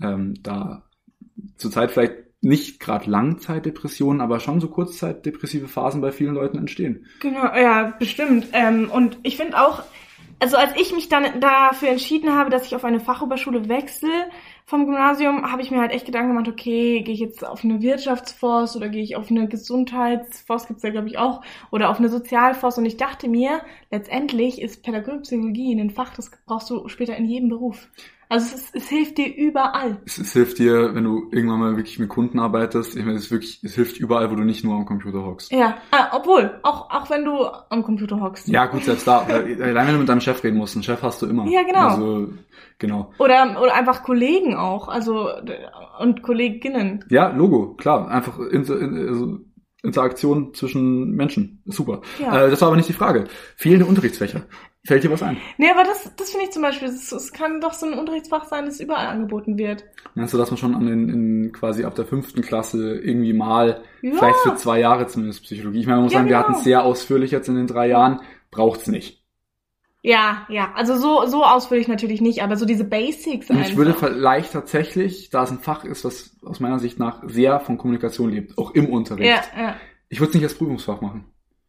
[0.00, 0.84] Ähm, da
[1.56, 7.06] zurzeit vielleicht nicht gerade Langzeitdepressionen, aber schon so kurzzeitdepressive Phasen bei vielen Leuten entstehen.
[7.20, 8.46] Genau, ja, bestimmt.
[8.52, 9.82] Ähm, und ich finde auch,
[10.38, 14.10] also als ich mich dann dafür entschieden habe, dass ich auf eine Fachoberschule wechsle
[14.68, 17.80] vom Gymnasium, habe ich mir halt echt Gedanken gemacht, okay, gehe ich jetzt auf eine
[17.82, 22.08] Wirtschaftsforst oder gehe ich auf eine Gesundheitsforst, gibt's ja glaube ich auch, oder auf eine
[22.08, 22.76] Sozialforst.
[22.78, 23.60] Und ich dachte mir,
[23.92, 27.88] letztendlich ist Pädagogik, Psychologie ein Fach, das brauchst du später in jedem Beruf.
[28.28, 29.98] Also es, es hilft dir überall.
[30.04, 32.96] Es, es hilft dir, wenn du irgendwann mal wirklich mit Kunden arbeitest.
[32.96, 35.52] Ich meine, es ist wirklich, es hilft überall, wo du nicht nur am Computer hockst.
[35.52, 38.48] Ja, ah, obwohl, auch, auch wenn du am Computer hockst.
[38.48, 39.20] Ja, gut, selbst da.
[39.20, 41.46] Allein wenn du mit deinem Chef reden musst, einen Chef hast du immer.
[41.46, 41.88] Ja, genau.
[41.88, 42.28] Also,
[42.78, 43.12] genau.
[43.18, 45.28] Oder, oder einfach Kollegen auch, also
[46.00, 47.04] und Kolleginnen.
[47.08, 48.08] Ja, Logo, klar.
[48.08, 49.38] Einfach in, in, also
[49.82, 51.62] Interaktion zwischen Menschen.
[51.66, 52.02] Super.
[52.20, 52.46] Ja.
[52.46, 53.24] Äh, das war aber nicht die Frage.
[53.56, 54.42] Fehlende Unterrichtsfächer.
[54.86, 55.36] Fällt dir was ein?
[55.58, 58.44] Nee, aber das, das finde ich zum Beispiel, es es kann doch so ein Unterrichtsfach
[58.44, 59.84] sein, das überall angeboten wird.
[60.14, 63.82] Meinst du, dass man schon an den, in quasi ab der fünften Klasse irgendwie mal,
[64.02, 64.12] Ja.
[64.14, 65.80] vielleicht für zwei Jahre zumindest Psychologie.
[65.80, 66.48] Ich meine, man muss Ja, sagen, wir genau.
[66.48, 68.20] hatten es sehr ausführlich jetzt in den drei Jahren.
[68.50, 69.22] Braucht's nicht.
[70.02, 70.72] Ja, ja.
[70.76, 73.70] Also so, so ausführlich natürlich nicht, aber so diese Basics Und einfach.
[73.70, 77.58] ich würde vielleicht tatsächlich, da es ein Fach ist, was aus meiner Sicht nach sehr
[77.58, 79.28] von Kommunikation lebt, auch im Unterricht.
[79.28, 79.76] ja, ja.
[80.08, 81.24] Ich würde es nicht als Prüfungsfach machen.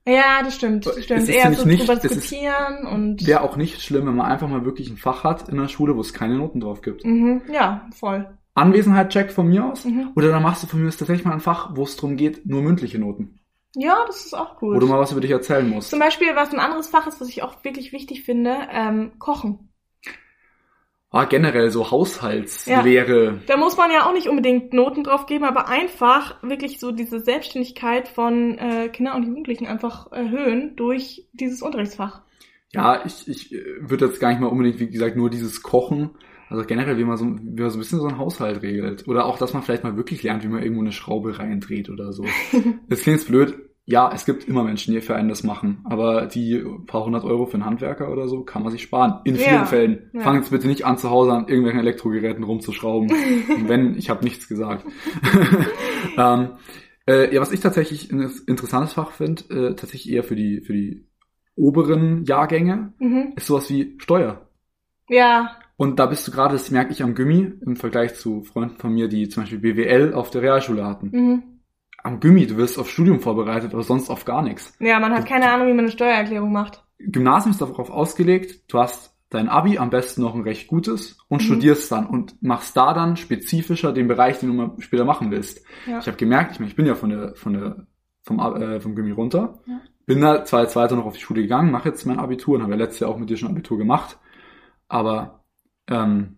[0.07, 1.21] Ja, das stimmt, das Es stimmt.
[1.23, 3.27] ist, Eher so ich, nicht- drüber es ist- diskutieren und.
[3.27, 5.95] Wäre auch nicht schlimm, wenn man einfach mal wirklich ein Fach hat in der Schule,
[5.95, 7.03] wo es keine Noten drauf gibt.
[7.05, 8.27] Mhm, ja, voll.
[8.55, 9.85] Anwesenheit-Check von mir aus.
[9.85, 10.11] Mhm.
[10.15, 12.45] Oder dann machst du von mir aus tatsächlich mal ein Fach, wo es darum geht,
[12.45, 13.39] nur mündliche Noten.
[13.75, 14.75] Ja, das ist auch gut.
[14.75, 15.89] Wo du mal was über dich erzählen musst.
[15.91, 19.66] Zum Beispiel, was ein anderes Fach ist, was ich auch wirklich wichtig finde, ähm, Kochen.
[21.17, 23.39] Ah, generell so Haushaltslehre.
[23.47, 27.19] Da muss man ja auch nicht unbedingt Noten drauf geben, aber einfach wirklich so diese
[27.19, 32.21] Selbstständigkeit von äh, Kindern und Jugendlichen einfach erhöhen durch dieses Unterrichtsfach.
[32.71, 36.11] Ja, ich, ich äh, würde jetzt gar nicht mal unbedingt, wie gesagt, nur dieses Kochen.
[36.49, 39.07] Also generell, wie man so, wie man so ein bisschen so einen Haushalt regelt.
[39.07, 42.13] Oder auch, dass man vielleicht mal wirklich lernt, wie man irgendwo eine Schraube reindreht oder
[42.13, 42.25] so.
[42.87, 43.66] Das klingt jetzt blöd.
[43.89, 45.79] Ja, es gibt immer Menschen, die für einen das machen.
[45.85, 49.21] Aber die paar hundert Euro für einen Handwerker oder so kann man sich sparen.
[49.23, 50.09] In vielen Ja, Fällen.
[50.11, 50.19] ja.
[50.21, 53.09] Fang jetzt bitte nicht an, zu Hause an irgendwelchen Elektrogeräten rumzuschrauben.
[53.67, 54.85] Wenn, ich habe nichts gesagt.
[56.17, 56.49] ähm,
[57.07, 60.73] äh, ja, was ich tatsächlich ein interessantes Fach finde, äh, tatsächlich eher für die, für
[60.73, 61.07] die
[61.55, 63.33] oberen Jahrgänge, Mhm.
[63.35, 64.41] ist sowas wie Steuer.
[65.09, 68.77] Ja, Und da bist du gerade, das merke ich am Gummi, im Vergleich zu Freunden
[68.77, 71.09] von mir, die zum Beispiel BWL auf der Realschule hatten.
[71.13, 71.43] mhm.
[72.07, 74.73] Am Gummi, du wirst auf Studium vorbereitet, aber sonst auf gar nichts.
[74.79, 76.83] ja, man hat keine Ahnung, wie man eine Steuererklärung macht.
[76.99, 81.41] Gymnasium ist darauf ausgelegt, du hast dein Abi, am besten noch ein recht gutes, und
[81.41, 81.45] Mhm.
[81.45, 85.65] studierst dann und machst da dann spezifischer den Bereich, den du mal später machen willst.
[85.85, 85.99] Ja.
[85.99, 87.87] Ich habe gemerkt, ich meine, ich bin ja von der, von der,
[88.23, 89.81] vom, äh, vom Gummi runter, Ja.
[90.05, 92.61] bin da zwar als weiter noch auf die Schule gegangen, mache jetzt mein Abitur und
[92.63, 94.17] habe ja letztes Jahr auch mit dir schon Abitur gemacht,
[94.87, 95.43] aber
[95.89, 96.37] ähm,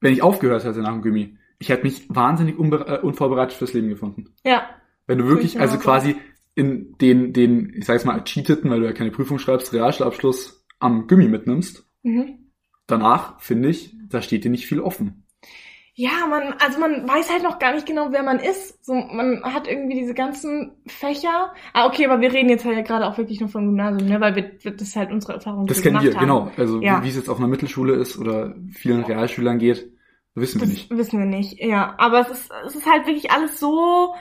[0.00, 3.88] wenn ich aufgehört hätte nach dem Gummi, ich hätte mich wahnsinnig äh, unvorbereitet fürs Leben
[3.88, 4.34] gefunden.
[4.44, 4.68] Ja,
[5.06, 6.16] Wenn du wirklich, ich also quasi
[6.54, 11.06] in den, den, ich sag's mal, cheateten, weil du ja keine Prüfung schreibst, Realschulabschluss am
[11.06, 12.50] Gummi mitnimmst, mhm.
[12.86, 15.26] danach, finde ich, da steht dir nicht viel offen.
[15.94, 18.82] Ja, man, also man weiß halt noch gar nicht genau, wer man ist.
[18.84, 21.52] So, man hat irgendwie diese ganzen Fächer.
[21.74, 24.18] Ah, okay, aber wir reden jetzt halt ja gerade auch wirklich nur vom Gymnasium, ne?
[24.18, 25.66] Weil wir, das ist halt unsere Erfahrung.
[25.66, 26.20] Das wir kennen wir, haben.
[26.20, 26.50] genau.
[26.56, 27.04] Also Ja.
[27.04, 29.92] wie es jetzt auf einer Mittelschule ist oder vielen Realschülern geht,
[30.34, 30.90] wissen wir Das nicht.
[30.90, 31.94] wissen wir nicht, ja.
[31.98, 34.14] Aber es ist, es ist halt wirklich alles so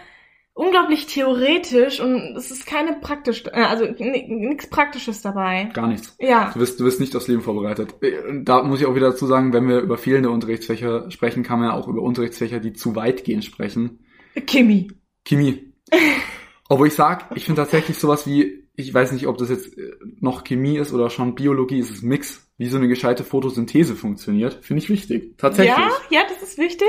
[0.54, 5.70] unglaublich theoretisch und es ist keine praktisch, äh, also nichts Praktisches dabei.
[5.74, 6.16] Gar nichts.
[6.20, 6.52] Ja.
[6.54, 7.96] Du wirst, du wirst nicht aufs Leben vorbereitet.
[8.28, 11.60] Und Da muss ich auch wieder dazu sagen, wenn wir über fehlende Unterrichtsfächer sprechen, kann
[11.60, 14.06] man ja auch über Unterrichtsfächer, die zu weit gehen, sprechen.
[14.48, 14.92] Chemie.
[15.26, 15.74] Chemie.
[16.70, 19.92] Obwohl ich sag, ich finde tatsächlich sowas wie, ich weiß nicht, ob das jetzt äh,
[20.20, 23.96] noch Chemie ist oder schon Biologie, es ist ein Mix, wie so eine gescheite Photosynthese
[23.96, 25.38] funktioniert, finde ich wichtig.
[25.38, 25.76] Tatsächlich.
[25.78, 26.88] Ja, ja, das ist wichtig.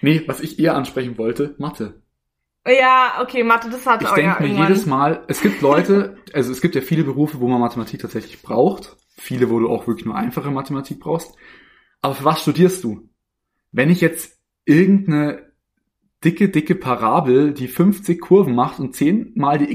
[0.00, 2.02] Nee, was ich eher ansprechen wollte, Mathe.
[2.66, 4.68] Ja, okay, Mathe, das hat Ich auch denke ja mir irgendwann.
[4.68, 8.42] jedes Mal, es gibt Leute, also es gibt ja viele Berufe, wo man Mathematik tatsächlich
[8.42, 8.96] braucht.
[9.16, 11.34] Viele, wo du auch wirklich nur einfache Mathematik brauchst.
[12.00, 13.08] Aber für was studierst du?
[13.72, 15.52] Wenn ich jetzt irgendeine
[16.24, 19.70] dicke, dicke Parabel, die 50 Kurven macht und 10 mal die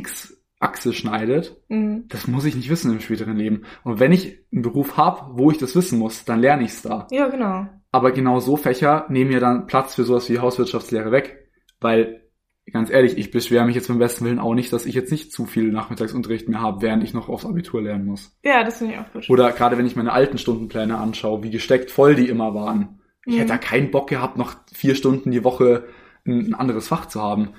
[0.59, 2.05] X-Achse schneidet, Mhm.
[2.09, 3.63] das muss ich nicht wissen im späteren Leben.
[3.83, 7.07] Und wenn ich einen Beruf habe, wo ich das wissen muss, dann lerne ich's da.
[7.11, 7.67] Ja, genau.
[7.91, 11.49] Aber genau so Fächer nehmen ja dann Platz für sowas wie Hauswirtschaftslehre weg.
[11.79, 12.23] Weil,
[12.71, 15.31] ganz ehrlich, ich beschwere mich jetzt beim besten Willen auch nicht, dass ich jetzt nicht
[15.31, 18.35] zu viel Nachmittagsunterricht mehr habe, während ich noch aufs Abitur lernen muss.
[18.43, 19.29] Ja, das finde ich auch gut.
[19.29, 22.99] Oder gerade wenn ich meine alten Stundenpläne anschaue, wie gesteckt voll die immer waren.
[23.25, 23.39] Ich Mhm.
[23.39, 25.85] hätte da keinen Bock gehabt, noch vier Stunden die Woche
[26.25, 27.49] ein, ein anderes Fach zu haben.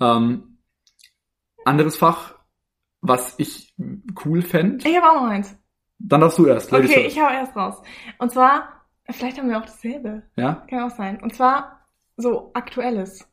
[0.00, 0.51] Ähm,
[1.64, 2.34] anderes Fach,
[3.00, 3.74] was ich
[4.24, 5.56] cool fände, Ich habe auch noch eins.
[5.98, 6.70] dann darfst du erst.
[6.70, 7.16] Ladies Okay, first.
[7.16, 7.82] ich hau erst raus.
[8.18, 8.68] Und zwar,
[9.10, 10.22] vielleicht haben wir auch dasselbe.
[10.36, 10.64] ja?
[10.68, 11.20] Kann auch sein.
[11.22, 11.80] Und zwar
[12.16, 13.26] so aktuelles.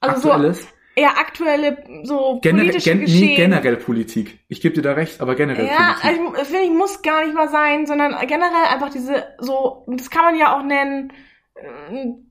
[0.00, 0.62] Also Aktuelles?
[0.62, 3.20] so eher aktuelle, so Generell, politische gen, Geschehen.
[3.28, 4.40] nee, generell Politik.
[4.48, 6.04] Ich gebe dir da recht, aber generell Ja, Politik.
[6.04, 10.10] also, ich finde, ich muss gar nicht mal sein, sondern generell einfach diese, so, das
[10.10, 11.12] kann man ja auch nennen,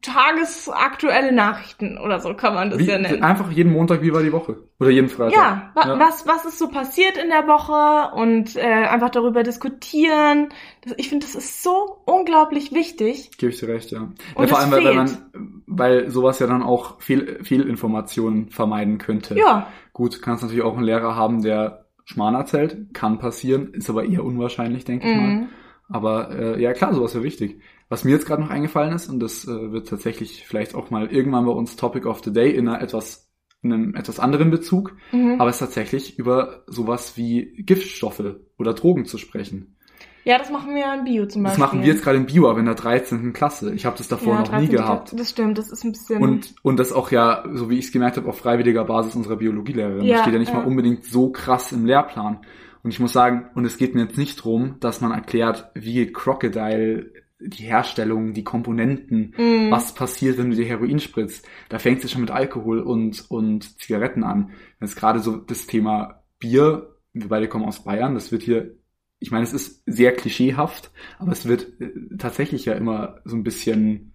[0.02, 3.24] tagesaktuelle Nachrichten oder so kann man das Wie, ja nennen.
[3.24, 4.58] einfach jeden Montag, wie war die Woche?
[4.80, 5.36] Oder jeden Freitag?
[5.36, 6.00] Ja, wa Ja.
[6.00, 10.50] Was, was ist so passiert in der Woche und äh, einfach darüber diskutieren.
[10.82, 13.32] Das, ich finde, das ist so unglaublich wichtig.
[13.38, 14.00] Gebe ich dir recht, ja.
[14.00, 18.50] ja Und vor es allem, weil, weil, man, weil sowas ja dann auch Fehl, Fehlinformationen
[18.50, 19.36] vermeiden könnte.
[19.36, 22.94] Ja, Gut, kannst natürlich auch einen Lehrer haben, der Schmarrn erzählt.
[22.94, 25.48] Kann passieren, ist aber eher unwahrscheinlich, denke ich mal.
[25.90, 27.62] Aber äh, ja klar, sowas wäre wichtig.
[27.90, 31.08] Was mir jetzt gerade noch eingefallen ist, und das äh, wird tatsächlich vielleicht auch mal
[31.08, 33.28] irgendwann bei uns Topic of the Day in einer etwas
[33.62, 35.36] einem etwas anderen Bezug, Mhm.
[35.40, 38.24] aber es ist tatsächlich über sowas wie Giftstoffe
[38.58, 39.76] oder Drogen zu sprechen.
[40.24, 41.66] Ja, das machen wir in Bio zum Das Beispiel.
[41.66, 43.34] machen wir jetzt gerade in Bio, aber in der 13.
[43.34, 43.74] Klasse.
[43.74, 44.72] Ich habe das davor ja, noch nie 13.
[44.76, 45.20] gehabt.
[45.20, 46.22] Das stimmt, das ist ein bisschen.
[46.22, 49.38] Und, und das auch ja, so wie ich es gemerkt habe, auf freiwilliger Basis unserer
[49.38, 50.04] Biologielehrerin.
[50.04, 50.60] Ja, das steht ja nicht ja.
[50.60, 52.40] mal unbedingt so krass im Lehrplan.
[52.84, 56.12] Und ich muss sagen, und es geht mir jetzt nicht drum, dass man erklärt, wie
[56.12, 57.12] Crocodile
[57.42, 59.72] die Herstellung, die Komponenten, Mhm.
[59.72, 61.48] was passiert, wenn du dir Heroin spritzt.
[61.70, 64.52] Da fängt es schon mit Alkohol und, und Zigaretten an.
[64.82, 68.76] Jetzt gerade so das Thema Bier, wir beide kommen aus Bayern, das wird hier,
[69.20, 73.44] ich meine, es ist sehr klischeehaft, aber es wird äh, tatsächlich ja immer so ein
[73.44, 74.14] bisschen,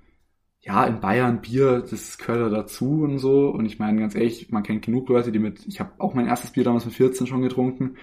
[0.61, 3.49] ja, in Bayern Bier, das gehört ja dazu und so.
[3.51, 6.27] Und ich meine, ganz ehrlich, man kennt genug Leute, die mit, ich habe auch mein
[6.27, 7.97] erstes Bier damals mit 14 schon getrunken,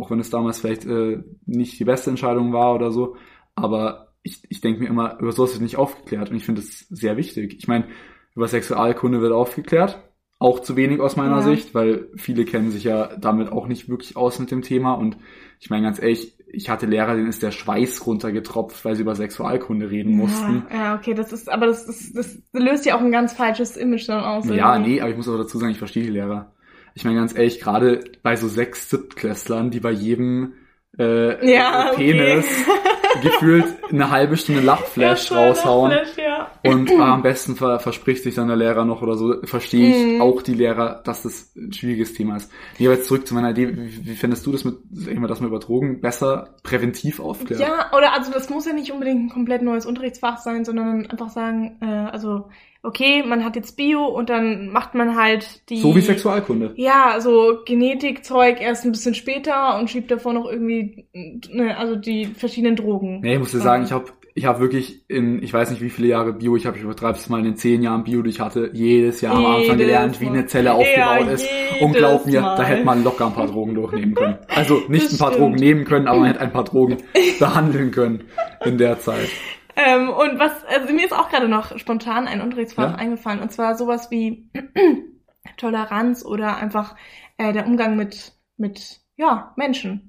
[0.00, 3.16] auch wenn es damals vielleicht äh, nicht die beste Entscheidung war oder so.
[3.54, 6.86] Aber ich, ich denke mir immer, über sowas wird nicht aufgeklärt und ich finde das
[6.88, 7.56] sehr wichtig.
[7.58, 7.86] Ich meine,
[8.34, 10.00] über Sexualkunde wird aufgeklärt,
[10.38, 11.42] auch zu wenig aus meiner Ja.
[11.42, 15.16] Sicht, weil viele kennen sich ja damit auch nicht wirklich aus mit dem Thema und
[15.60, 19.14] ich meine ganz ehrlich, ich hatte Lehrer, denen ist der Schweiß runtergetropft, weil sie über
[19.14, 20.66] Sexualkunde reden mussten.
[20.70, 23.76] Ja, ja, okay, das ist, aber das, ist, das löst ja auch ein ganz falsches
[23.76, 24.48] Image dann aus.
[24.48, 24.92] Ja, irgendwie.
[24.92, 26.54] nee, aber ich muss aber dazu sagen, ich verstehe die Lehrer.
[26.98, 30.54] Ich meine ganz ehrlich, gerade bei so sechs Siebtklässlern, die bei jedem
[30.98, 32.12] äh, Ja, okay.
[32.12, 32.44] Penis
[33.22, 35.92] gefühlt eine halbe Stunde Lachflash raushauen.
[35.92, 36.27] Lachflash, ja.
[36.64, 40.14] Und ah, am besten ver verspricht sich dann der Lehrer noch oder so, verstehe ich
[40.14, 40.20] Mhm.
[40.20, 42.50] auch die Lehrer, dass das ein schwieriges Thema ist.
[42.80, 45.28] Aber jetzt zurück zu meiner Idee, wie, wie findest du das mit, sag ich mal,
[45.28, 47.60] dass man über Drogen besser präventiv aufklärt?
[47.60, 51.30] Ja, oder also das muss ja nicht unbedingt ein komplett neues Unterrichtsfach sein, sondern einfach
[51.30, 52.48] sagen, äh, also
[52.82, 56.72] okay, man hat jetzt Bio und dann macht man halt die So wie Sexualkunde.
[56.76, 61.06] ja, so Genetikzeug erst ein bisschen später und schiebt davor noch irgendwie
[61.52, 63.20] ne, also die verschiedenen Drogen.
[63.20, 65.90] Nee, ich muss dir sagen, ich habe ich hab wirklich in, ich weiß nicht wie
[65.90, 68.30] viele Jahre Bio, ich habe ich übertreibe es mal in den zehn Jahren Bio, die
[68.30, 71.48] ich hatte, jedes Jahr am Anfang Jedes gelernt, wie eine Zelle aufgebaut Ja, ist.
[71.50, 72.56] jedes Und glaub mir, Mal.
[72.56, 74.38] da hätte man locker ein paar Drogen durchnehmen können.
[74.48, 75.42] Also nicht Das ein paar stimmt.
[75.44, 76.98] Drogen nehmen können, aber man hätte ein paar Drogen
[77.38, 78.24] behandeln können
[78.64, 79.28] in der Zeit.
[79.76, 82.94] Ähm, und was, also mir ist auch gerade noch spontan ein Unterrichtsfach Ja?
[82.96, 84.50] eingefallen, und zwar sowas wie
[85.56, 86.96] Toleranz oder einfach
[87.36, 90.07] äh, der Umgang mit, mit, ja, Menschen.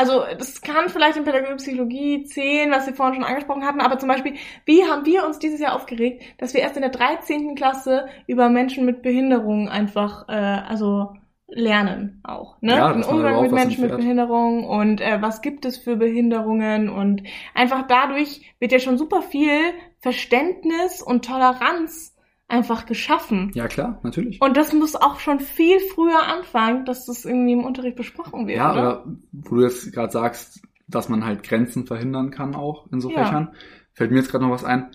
[0.00, 3.98] Also das kann vielleicht in Pädagogik Psychologie zählen, was wir vorhin schon angesprochen hatten, aber
[3.98, 4.32] zum Beispiel,
[4.64, 7.54] wie haben wir uns dieses Jahr aufgeregt, dass wir erst in der 13.
[7.54, 11.12] Klasse über Menschen mit Behinderungen einfach, äh, also
[11.48, 12.76] lernen auch, ne?
[12.76, 13.94] Ja, man Umgang mit Menschen mit.
[13.94, 19.20] Behinderung und äh, was gibt es für Behinderungen und einfach dadurch wird ja schon super
[19.20, 19.58] viel
[19.98, 22.16] Verständnis und Toleranz
[22.50, 23.50] einfach geschaffen.
[23.54, 24.40] Ja klar, natürlich.
[24.40, 28.58] Und das muss auch schon viel früher anfangen, dass das irgendwie im Unterricht besprochen wird.
[28.58, 28.82] Ja, oder?
[29.06, 33.10] oder wo du jetzt gerade sagst, dass man halt Grenzen verhindern kann auch in so
[33.10, 33.24] Ja.
[33.24, 33.54] Fächern,
[33.92, 34.90] fällt mir jetzt gerade noch was ein.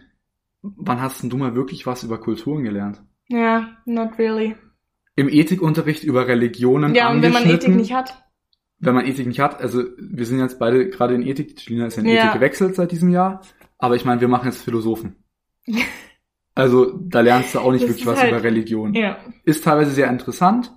[0.62, 3.02] Wann hast denn du mal wirklich was über Kulturen gelernt?
[3.28, 4.56] Ja, not really.
[5.16, 7.46] Im Ethikunterricht über Religionen Ja, und wenn man.
[7.50, 8.22] Ethik nicht hat.
[8.80, 11.96] wenn man Ethik nicht hat, also wir sind jetzt beide gerade in Ethik, Julina ist
[11.96, 12.22] ja in Ja.
[12.24, 13.42] Ethik gewechselt seit diesem Jahr,
[13.78, 15.16] aber ich meine, wir machen jetzt Philosophen.
[16.56, 18.94] Also da lernst du auch nicht Das wirklich was halt- über Religion.
[18.94, 19.18] Ja.
[19.44, 20.72] Ist teilweise sehr interessant,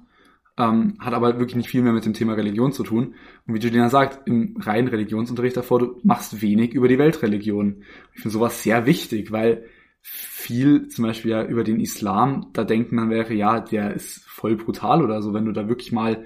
[0.58, 3.14] ähm, hat aber wirklich nicht viel mehr mit dem Thema Religion zu tun.
[3.46, 7.84] Und wie Juliana sagt, im reinen Religionsunterricht davor, du machst wenig über die Weltreligion.
[8.12, 9.64] Ich finde sowas sehr wichtig, weil
[10.02, 14.56] viel zum Beispiel ja über den Islam, da denkt man wäre, ja, der ist voll
[14.56, 16.16] brutal oder so, wenn du da wirklich mal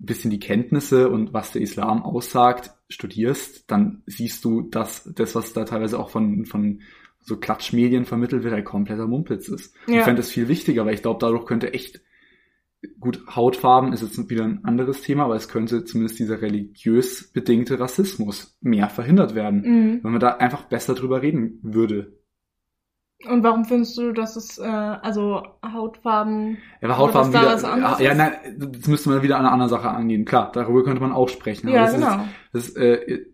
[0.00, 5.34] ein bisschen die Kenntnisse und was der Islam aussagt, studierst, dann siehst du, dass das,
[5.34, 6.80] was da teilweise auch von, von
[7.28, 9.74] so Klatschmedien vermittelt wird, ein kompletter Mumpitz ist.
[9.86, 10.02] Ich Ja.
[10.02, 12.00] fände das viel wichtiger, weil ich glaube, dadurch könnte echt
[13.00, 17.78] gut, Hautfarben ist jetzt wieder ein anderes Thema, aber es könnte zumindest dieser religiös bedingte
[17.80, 20.00] Rassismus mehr verhindert werden, Mhm.
[20.04, 22.16] wenn man da einfach besser drüber reden würde.
[23.28, 26.58] Und warum findest du, dass es, äh, also Hautfarben.
[26.80, 27.42] Ja, aber Hautfarben wieder,
[27.98, 28.16] ja, ist?
[28.16, 30.24] nein, das müsste man wieder an einer anderen Sache angehen.
[30.24, 31.66] Klar, darüber könnte man auch sprechen.
[31.66, 32.24] aber Ja, das genau.
[32.52, 33.24] Ist, das, äh,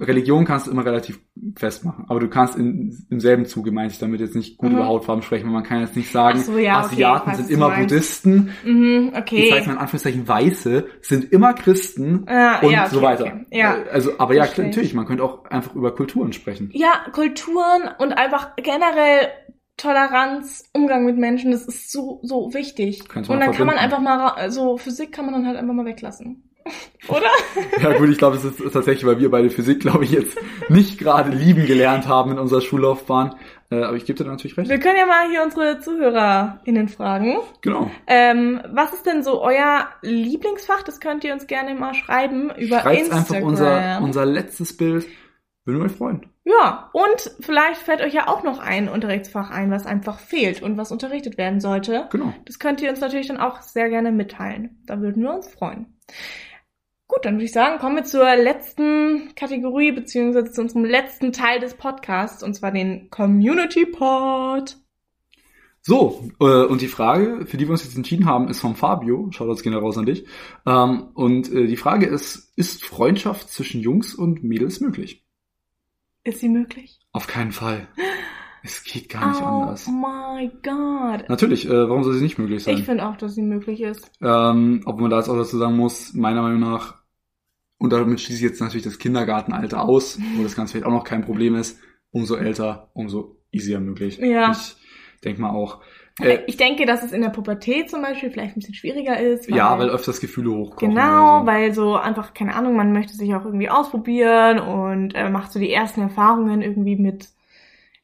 [0.00, 1.20] Religion kannst du immer relativ
[1.56, 4.76] festmachen, aber du kannst in, im selben Zuge, meine ich damit jetzt nicht gut Mhm.
[4.76, 7.46] über Hautfarben sprechen, weil man kann jetzt nicht sagen, so, ja, okay, Asiaten ich weiß,
[7.46, 7.70] sind immer.
[7.70, 9.50] Buddhisten, Mhm, ich okay.
[9.50, 13.24] sage mal in Anführungszeichen Weiße, sind immer Christen Ah, und ja, okay, so weiter.
[13.26, 13.46] okay.
[13.52, 13.76] Ja.
[13.76, 14.70] Äh, Also, aber ja, klar, ich.
[14.74, 16.70] natürlich, man könnte auch einfach über Kulturen sprechen.
[16.72, 19.28] Ja, Kulturen und einfach generell
[19.76, 23.00] Toleranz, Umgang mit Menschen, das ist so, so wichtig.
[23.14, 23.78] Und dann kann man verbinden.
[23.78, 26.48] einfach mal, so Physik kann man dann halt einfach mal weglassen.
[27.08, 27.30] Oder?
[27.80, 30.98] Ja gut, ich glaube, es ist tatsächlich, weil wir beide Physik, glaube ich, jetzt nicht
[30.98, 33.34] gerade lieben gelernt haben in unserer Schullaufbahn.
[33.70, 34.70] Äh, aber ich gebe dir natürlich recht.
[34.70, 37.38] Wir können ja mal hier unsere ZuhörerInnen fragen.
[37.60, 37.90] Genau.
[38.06, 40.82] Ähm, was ist denn so euer Lieblingsfach?
[40.82, 43.24] Das könnt ihr uns gerne mal schreiben über Schreibt Instagram.
[43.36, 45.06] einfach unser, unser letztes Bild.
[45.66, 46.26] Würden wir euch freuen.
[46.44, 50.76] Ja, und vielleicht fällt euch ja auch noch ein Unterrichtsfach ein, was einfach fehlt und
[50.76, 52.06] was unterrichtet werden sollte.
[52.10, 52.34] Genau.
[52.44, 54.82] Das könnt ihr uns natürlich dann auch sehr gerne mitteilen.
[54.86, 55.86] Da würden wir uns freuen.
[57.06, 61.60] Gut, dann würde ich sagen, kommen wir zur letzten Kategorie beziehungsweise zu unserem letzten Teil
[61.60, 64.78] des Podcasts und zwar den Community Pod.
[65.86, 69.28] So, äh, und die Frage, für die wir uns jetzt entschieden haben, ist von Fabio.
[69.32, 70.24] Schaut uns gerne raus an dich.
[70.64, 75.26] Ähm, und äh, die Frage ist, ist Freundschaft zwischen Jungs und Mädels möglich?
[76.22, 77.00] Ist sie möglich?
[77.12, 77.86] Auf keinen Fall.
[78.64, 79.86] Es geht gar nicht oh anders.
[79.86, 81.28] my god.
[81.28, 82.78] Natürlich, äh, warum soll sie nicht möglich sein?
[82.78, 84.10] Ich finde auch, dass sie möglich ist.
[84.22, 86.94] Ähm, ob man da jetzt auch dazu sagen muss, meiner Meinung nach,
[87.76, 91.04] und damit schließe ich jetzt natürlich das Kindergartenalter aus, wo das Ganze vielleicht auch noch
[91.04, 91.78] kein Problem ist,
[92.10, 94.16] umso älter, umso easier möglich.
[94.16, 94.52] Ja.
[94.52, 94.76] Ich
[95.22, 95.82] denke mal auch.
[96.22, 99.46] Äh, ich denke, dass es in der Pubertät zum Beispiel vielleicht ein bisschen schwieriger ist.
[99.46, 100.94] ja, weil öfters Gefühle hochkommen.
[100.94, 101.46] Genau, so.
[101.46, 105.58] weil so einfach, keine Ahnung, man möchte sich auch irgendwie ausprobieren und äh, macht so
[105.58, 107.33] die ersten Erfahrungen irgendwie mit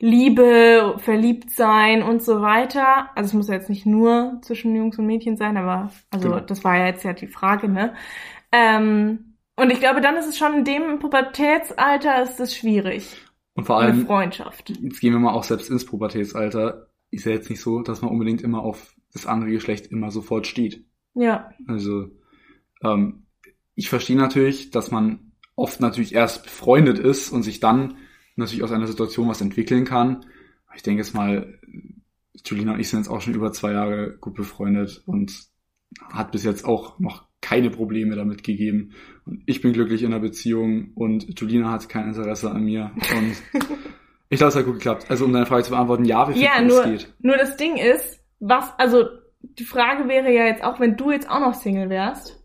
[0.00, 3.10] Liebe, verliebt sein und so weiter.
[3.16, 6.40] Also es muss ja jetzt nicht nur zwischen Jungs und Mädchen sein, aber also Genau.
[6.40, 7.94] das war ja jetzt ja die Frage, ne?
[8.52, 13.16] Ähm, und ich glaube, dann ist es schon in dem Pubertätsalter ist es schwierig.
[13.54, 14.70] Und vor Eine allem, Freundschaft.
[14.70, 18.10] jetzt gehen wir mal auch selbst ins Pubertätsalter, ist ja jetzt nicht so, dass man
[18.10, 20.86] unbedingt immer auf das andere Geschlecht immer sofort steht.
[21.14, 21.50] Ja.
[21.66, 22.08] Also
[22.82, 23.26] ähm,
[23.74, 27.98] ich verstehe natürlich, dass man oft natürlich erst befreundet ist und sich dann
[28.40, 30.24] natürlich aus einer Situation was entwickeln kann.
[30.74, 31.58] Ich denke jetzt mal,
[32.44, 35.32] Julina und ich sind jetzt auch schon über zwei Jahre gut befreundet und
[36.10, 38.92] hat bis jetzt auch noch keine Probleme damit gegeben.
[39.24, 42.92] Und ich bin glücklich in der Beziehung und Julina hat kein Interesse an mir.
[43.16, 43.34] Und
[44.28, 45.06] ich glaube, es hat gut geklappt.
[45.10, 47.14] Also um deine Frage zu beantworten, ja, wir Ja, finden, nur, es geht.
[47.20, 49.04] nur das Ding ist, was, also
[49.42, 52.42] die Frage wäre ja jetzt auch, wenn du jetzt auch noch Single wärst,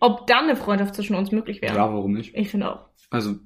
[0.00, 1.76] ob dann eine Freundschaft zwischen uns möglich wäre.
[1.76, 2.34] Ja, warum nicht?
[2.34, 2.88] Ich finde auch.
[3.10, 3.36] also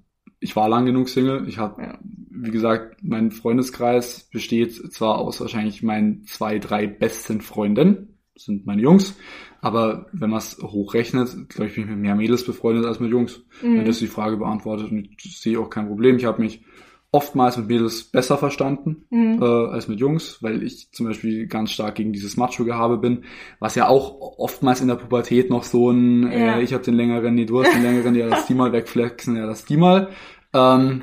[0.43, 1.49] ich war lang genug Single.
[1.49, 1.99] Ich habe, Ja.
[2.31, 8.83] wie gesagt, mein Freundeskreis besteht zwar aus wahrscheinlich meinen zwei, drei besten Freunden, sind meine
[8.83, 9.15] Jungs,
[9.61, 13.11] aber wenn man es hochrechnet, glaube ich, bin ich mit mehr Mädels befreundet als mit
[13.11, 13.43] Jungs.
[13.61, 13.85] Wenn Mhm.
[13.85, 16.17] das die Frage beantwortet und ich sehe auch kein Problem.
[16.17, 16.65] Ich habe mich
[17.15, 19.39] oftmals mit Mädels besser verstanden Mhm.
[19.41, 23.25] äh, als mit Jungs, weil ich zum Beispiel ganz stark gegen dieses Macho-Gehabe bin,
[23.61, 26.57] was ja auch oftmals in der Pubertät noch so ein, Ja.
[26.57, 29.37] äh, ich habe den längeren, nee, du hast den längeren, ja, lass die mal wegflexen,
[29.37, 30.09] ja, lass die mal.
[30.55, 31.03] Ähm,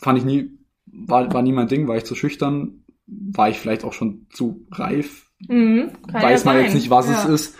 [0.00, 0.50] fand ich nie,
[0.86, 4.66] war, war nie mein Ding, war ich zu schüchtern, war ich vielleicht auch schon zu
[4.70, 5.90] reif, Mhm.
[6.12, 6.64] Weiß ja man sein.
[6.66, 7.14] jetzt nicht, was ja.
[7.14, 7.56] es ist.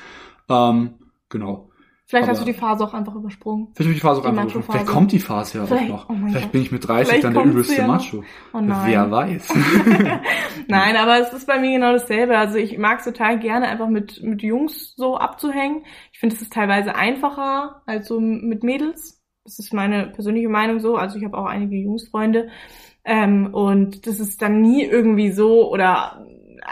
[0.48, 0.90] Ähm,
[1.28, 1.71] genau.
[2.12, 3.68] Vielleicht hast aber- du die Phase auch einfach übersprungen.
[3.74, 4.72] Vielleicht habe ich die Phase auch Die einfach Macho-Phase.
[4.72, 6.10] Vielleicht kommt die Phase ja auch Vielleicht- noch.
[6.10, 6.52] oh Vielleicht Gott.
[6.52, 7.86] bin ich mit 30 Vielleicht dann der übelste ja.
[7.86, 8.22] Macho.
[8.52, 8.82] Oh nein.
[8.84, 9.48] Wer weiß.
[10.68, 12.36] Nein, aber es ist bei mir genau dasselbe.
[12.36, 15.84] Also ich mag es total gerne, einfach mit, mit Jungs so abzuhängen.
[16.12, 19.22] Ich finde, es ist teilweise einfacher als so mit Mädels.
[19.44, 20.96] Das ist meine persönliche Meinung so.
[20.96, 22.48] Also ich habe auch einige Jungsfreunde.
[23.04, 26.24] Ähm, und das ist dann nie irgendwie so oder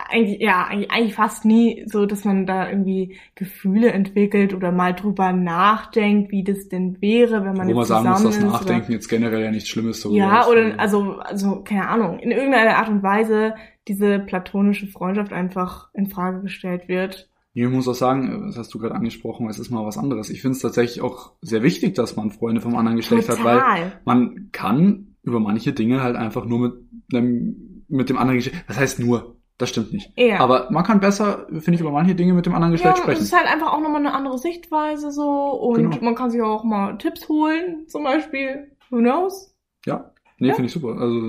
[0.08, 5.32] eigentlich, ja, eigentlich, fast nie so, dass man da irgendwie Gefühle entwickelt oder mal drüber
[5.32, 9.08] nachdenkt, wie das denn wäre, wenn man Wo man sagen muss, dass oder- Nachdenken jetzt
[9.08, 13.02] generell ja nichts Schlimmes so ja, oder also, also, keine Ahnung, in irgendeiner Art und
[13.02, 13.54] Weise
[13.88, 17.28] diese platonische Freundschaft einfach in Frage gestellt wird.
[17.52, 20.30] Ich muss auch sagen, das hast du gerade angesprochen, es ist mal was anderes.
[20.30, 23.58] Ich finde es tatsächlich auch sehr wichtig, dass man Freunde vom anderen Geschlecht hat, weil
[23.58, 23.92] Total.
[24.04, 26.72] man kann über manche Dinge halt einfach nur mit
[27.12, 30.12] einem, mit dem anderen Geschlecht, das heißt nur, das stimmt nicht.
[30.16, 30.40] Ja.
[30.40, 33.02] Aber man kann besser, finde ich, über manche Dinge mit dem anderen Geschlecht ja, es
[33.02, 33.22] sprechen.
[33.22, 35.96] ist halt einfach auch nochmal eine andere Sichtweise so und Genau.
[36.02, 38.72] man kann sich auch mal Tipps holen, zum Beispiel.
[38.90, 39.54] Who knows?
[39.86, 40.54] Ja, nee, Ja.
[40.54, 40.98] finde ich super.
[40.98, 41.20] Also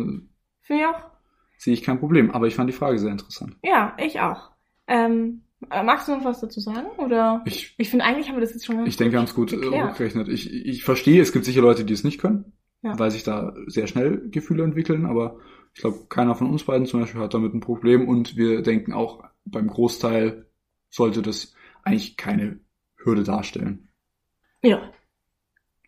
[0.62, 1.00] Finde ich auch.
[1.58, 2.32] sehe ich kein Problem.
[2.32, 3.56] Aber ich fand die Frage sehr interessant.
[3.64, 4.52] Ja, ich auch.
[4.88, 6.88] Ähm, äh, magst du noch was dazu sagen?
[6.98, 7.42] Oder?
[7.46, 9.36] Ich, Ich finde, eigentlich haben wir das jetzt schon ganz ich denke, wir haben es
[9.36, 10.28] gut äh, hochgerechnet.
[10.28, 12.98] Ich, ich verstehe, es gibt sicher Leute, die es nicht können, Ja.
[12.98, 15.38] weil sich da sehr schnell Gefühle entwickeln, aber
[15.74, 18.94] ich glaube, keiner von uns beiden zum Beispiel hat damit ein Problem und wir denken
[18.94, 20.46] auch, beim Großteil
[20.90, 21.54] sollte das
[21.84, 22.60] eigentlich keine
[22.98, 23.88] Hürde darstellen.
[24.62, 24.92] Ja.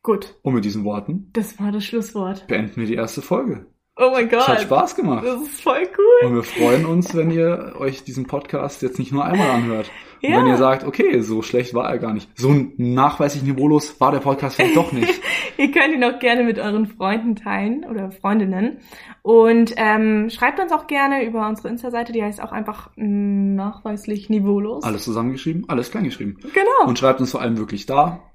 [0.02, 0.36] Gut.
[0.42, 2.48] Und mit diesen Worten Das war das Schlusswort.
[2.48, 3.68] beenden wir die erste Folge.
[3.96, 4.62] Oh mein Es hat Gott.
[4.62, 5.24] Spaß gemacht.
[5.26, 6.28] Das ist voll cool.
[6.28, 9.92] Und wir freuen uns, wenn ihr euch diesen Podcast jetzt nicht nur einmal anhört.
[10.26, 10.38] Ja.
[10.38, 12.30] wenn ihr sagt, okay, so schlecht war er gar nicht.
[12.40, 15.22] So nachweislich niveaulos war der Podcast vielleicht doch nicht.
[15.58, 18.78] Ihr könnt ihn auch gerne mit euren Freunden teilen oder Freundinnen.
[19.22, 24.86] Und ähm, schreibt uns auch gerne über unsere Insta-Seite, die heißt auch einfach nachweislich niveaulos.
[24.86, 26.38] Alles zusammengeschrieben, alles kleingeschrieben.
[26.42, 26.88] Genau.
[26.88, 28.32] Und schreibt uns vor allem wirklich da.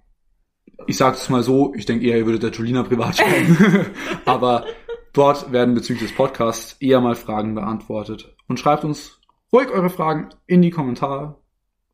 [0.87, 3.87] Ich sage es mal so, ich denke eher, ihr würdet der Julina privat schreiben.
[4.27, 4.67] Aber
[5.15, 8.37] dort werden bezüglich des Podcasts eher mal Fragen beantwortet.
[8.47, 9.21] Und schreibt uns
[9.53, 11.37] ruhig eure Fragen in die Kommentare.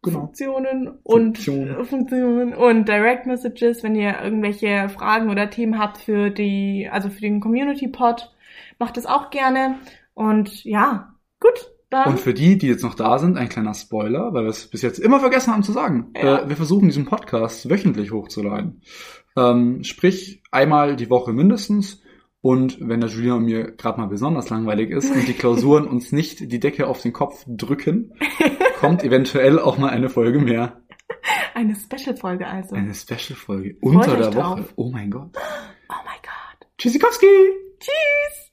[0.05, 0.21] Genau.
[0.21, 1.85] Funktionen und Funktion.
[1.87, 7.21] Funktionen und Direct Messages, wenn ihr irgendwelche Fragen oder Themen habt für die, also für
[7.21, 8.31] den Community Pod,
[8.79, 9.79] macht es auch gerne.
[10.13, 12.13] Und ja, gut, dann.
[12.13, 14.83] Und für die, die jetzt noch da sind, ein kleiner Spoiler, weil wir es bis
[14.83, 16.11] jetzt immer vergessen haben zu sagen.
[16.15, 16.41] Ja.
[16.41, 18.83] Äh, wir versuchen diesen Podcast wöchentlich hochzuladen.
[19.37, 22.03] Ähm, sprich, einmal die Woche mindestens.
[22.43, 26.13] Und wenn der Julian und mir gerade mal besonders langweilig ist und die Klausuren uns
[26.13, 28.13] nicht die Decke auf den Kopf drücken,
[28.85, 30.81] kommt eventuell auch mal eine Folge mehr.
[31.55, 32.75] Eine Special-Folge also.
[32.75, 34.59] Eine Special-Folge unter der drauf.
[34.59, 34.69] Woche.
[34.77, 35.31] Oh mein Gott.
[35.89, 36.69] Oh mein Gott.
[36.79, 37.27] Tschüssikowski!
[37.79, 38.44] Tschüss!